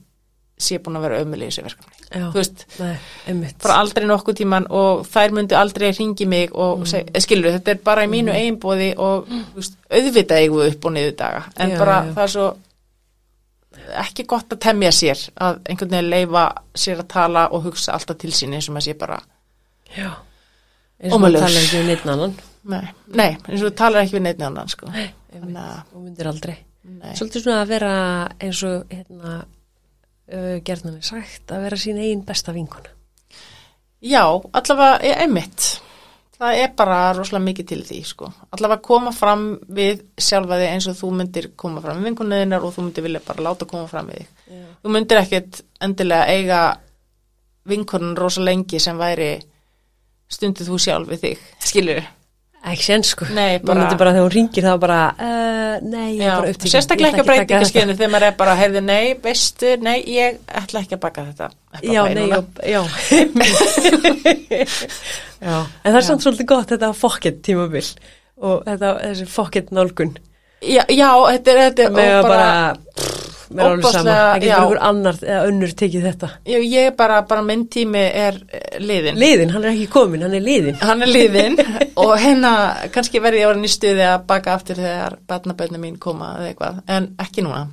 [0.58, 4.36] sé búin að vera ömuleg í þessu verkefni Já, þú veist, nei, bara aldrei nokkuð
[4.38, 6.86] tíman og þær myndi aldrei ringi mig og mm.
[6.86, 8.36] seg, skilur þetta er bara í mínu mm.
[8.38, 9.44] einbóði og mm.
[9.54, 12.12] veist, auðvitað eigu upp og niður daga en já, bara já.
[12.14, 12.46] það er svo
[14.04, 16.44] ekki gott að temja sér að einhvern veginn leifa
[16.74, 19.20] sér að tala og hugsa alltaf til sín eins og maður sé bara
[19.94, 20.10] já.
[21.00, 22.36] Eins og maður tala ekki við neitt annan.
[22.64, 24.92] Nei, nei, eins og þú talar ekki við neitt annan sko.
[24.94, 26.56] nei, þú myndir aldrei.
[26.84, 27.14] Nei.
[27.16, 27.92] svolítið svona að vera
[28.44, 32.92] eins og hérna uh, gerðan er sagt að vera sín einn besta vinkuna
[34.04, 35.68] já, allavega er einmitt
[36.38, 38.30] það er bara rosalega mikið til því sko.
[38.56, 39.46] allavega koma fram
[39.78, 43.46] við sjálfaði eins og þú myndir koma fram við vinkunniðinar og þú myndir vilja bara
[43.48, 44.66] láta koma fram við þig já.
[44.82, 46.60] þú myndir ekkert endilega eiga
[47.64, 49.30] vinkunn rosalega lengi sem væri
[50.32, 52.12] stundið þú sjálf við þig, skilur þið?
[52.64, 56.38] Ekki sen sko, nei, bara, bara þegar hún ringir þá bara, uh, nei, ég er
[56.38, 59.68] bara upptíkin Sérstaklega ekki að breyta ekki skilinu þegar maður er bara, heyrðu, nei, veistu,
[59.84, 61.48] nei, ég ætla ekki að baka þetta.
[61.84, 62.40] Já, nei, já,
[62.72, 62.80] já.
[65.44, 67.90] Já, en það er samt svolítið gott þetta fokket tímabill
[68.40, 70.14] og þetta, þessi fokket nálgun.
[70.64, 72.48] Já, já, þetta er, þetta er bara, bara
[73.50, 76.30] mér er alveg sama, það getur einhver annar eða önnur tekið þetta.
[76.50, 80.24] Já, ég er bara, bara minn tími er eh, liðin Liðin, hann er ekki komin,
[80.26, 81.58] hann er liðin Hann er liðin
[82.04, 82.54] og hérna
[82.94, 86.82] kannski verði ég orðin í stuði að baka aftur þegar barnaböðna mín koma eða eitthvað,
[86.96, 87.66] en ekki núna.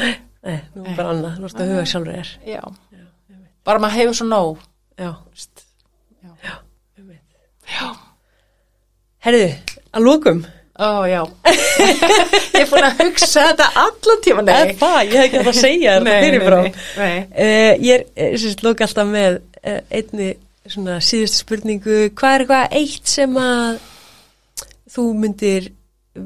[0.00, 3.04] Nei, nú er bara annað, þú veist að huga sjálfur er Já, Já
[3.64, 4.62] bara maður hefur svo nóg.
[4.98, 5.12] Já.
[6.20, 6.54] Já, Já.
[7.70, 7.88] Já.
[9.24, 9.50] Herðu,
[9.92, 10.40] að lókum
[10.80, 11.20] Ó, já.
[12.56, 14.52] ég er búin að hugsa þetta allan tíma, nei.
[14.62, 16.60] En það, ég hef ekki að segja þetta fyrirfrá.
[16.62, 17.50] Uh,
[17.84, 20.30] ég er, eh, sérst, lók alltaf með uh, einni
[20.64, 21.98] svona síðustu spurningu.
[22.16, 23.82] Hvað er eitthvað eitt sem að
[24.94, 25.68] þú myndir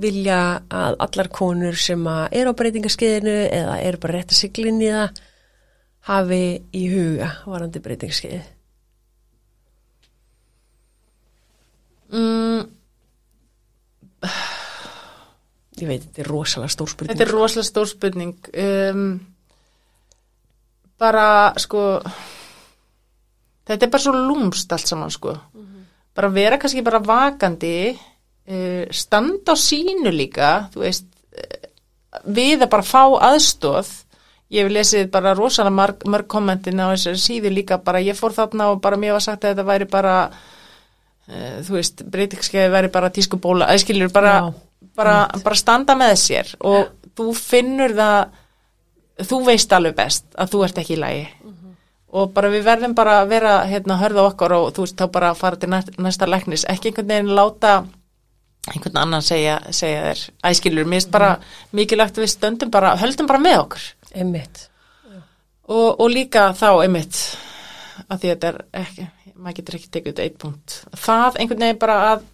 [0.05, 0.39] vilja
[0.71, 4.81] að allar konur sem að er á breytingaskeiðinu eða er bara rétt að sigla inn
[4.87, 5.21] í það
[6.13, 6.41] hafi
[6.79, 8.41] í huga varandi breytingaskeiði?
[12.15, 12.84] Mm
[15.81, 17.15] ég veit, þetta er rosalega stór spurning.
[17.15, 18.51] Þetta er rosalega stór spurning.
[18.65, 19.07] Um,
[21.01, 21.27] bara
[21.61, 21.85] sko
[23.65, 25.35] þetta er bara svo lúmst allt saman sko.
[25.35, 25.85] Mm -hmm.
[26.15, 27.99] bara vera kannski bara vakandi
[28.49, 31.69] uh, standa á sínu líka þú veist uh,
[32.27, 33.89] við að bara fá aðstóð
[34.51, 38.33] ég hef lesið bara rosalega mörg, mörg kommentin á þessari síðu líka bara ég fór
[38.33, 40.31] þarna og bara mér var sagt að þetta væri bara
[41.29, 44.53] uh, þú veist breytingskeiði væri bara tískubóla, æskilur bara
[44.97, 50.63] bara, bara standa með sér og þú finnur það þú veist alveg best að þú
[50.67, 51.27] ert ekki í lagi.
[51.45, 51.75] Mm -hmm.
[52.19, 55.31] og bara við verðum bara að vera hérna hörða okkar og þú veist þá bara
[55.31, 55.69] að fara til
[55.99, 57.85] næsta læknis, ekki einhvern veginn láta
[58.73, 60.31] einhvern annan segja, segja þér.
[60.45, 61.69] Æskilur, mér finnst bara mm -hmm.
[61.73, 63.83] mikilvægt við stöndum bara, höldum bara með okkur.
[64.15, 64.71] Einmitt.
[65.69, 67.39] Og, og líka þá einmitt
[68.09, 71.65] að því að þetta er ekki, maður getur ekki tekið þetta eitt punkt það einhvern
[71.67, 72.27] veginn bara að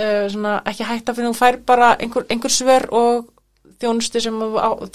[0.00, 3.28] uh, svona, ekki hætta fyrir þú fær bara einhver, einhver svör og
[3.80, 4.40] þjónustu sem,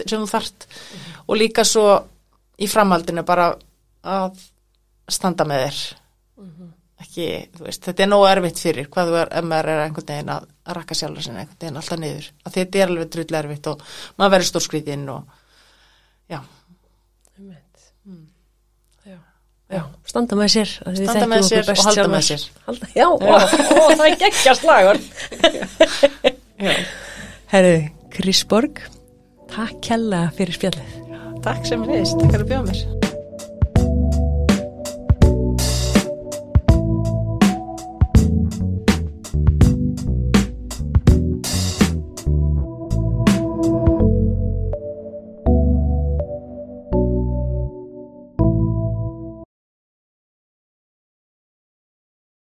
[0.05, 1.21] sem þú þart mm -hmm.
[1.27, 1.87] og líka svo
[2.59, 3.53] í framhaldinu bara
[4.03, 4.39] að
[5.09, 5.79] standa með þér
[6.37, 6.69] mm -hmm.
[7.01, 7.27] ekki,
[7.57, 10.29] þú veist, þetta er nógu erfitt fyrir hvað þú er, ef maður er einhvern veginn
[10.29, 13.67] að, að rakka sjálf sinna einhvern veginn alltaf niður að þetta er alveg drullega erfitt
[13.67, 13.81] og
[14.17, 15.23] maður verður stórskriðinn og
[16.29, 16.39] já
[19.73, 22.43] Já, standa með sér standa með sér og halda með sér.
[22.67, 23.31] Halda, já, já.
[23.31, 23.39] Ó,
[23.73, 25.01] ó, það er geggjast lagur.
[27.53, 27.73] Herru,
[28.13, 28.83] Chris Borg
[29.55, 31.01] takk kella fyrir spjallið.
[31.45, 33.04] Takk sem við veist, takk fyrir að bjóða mér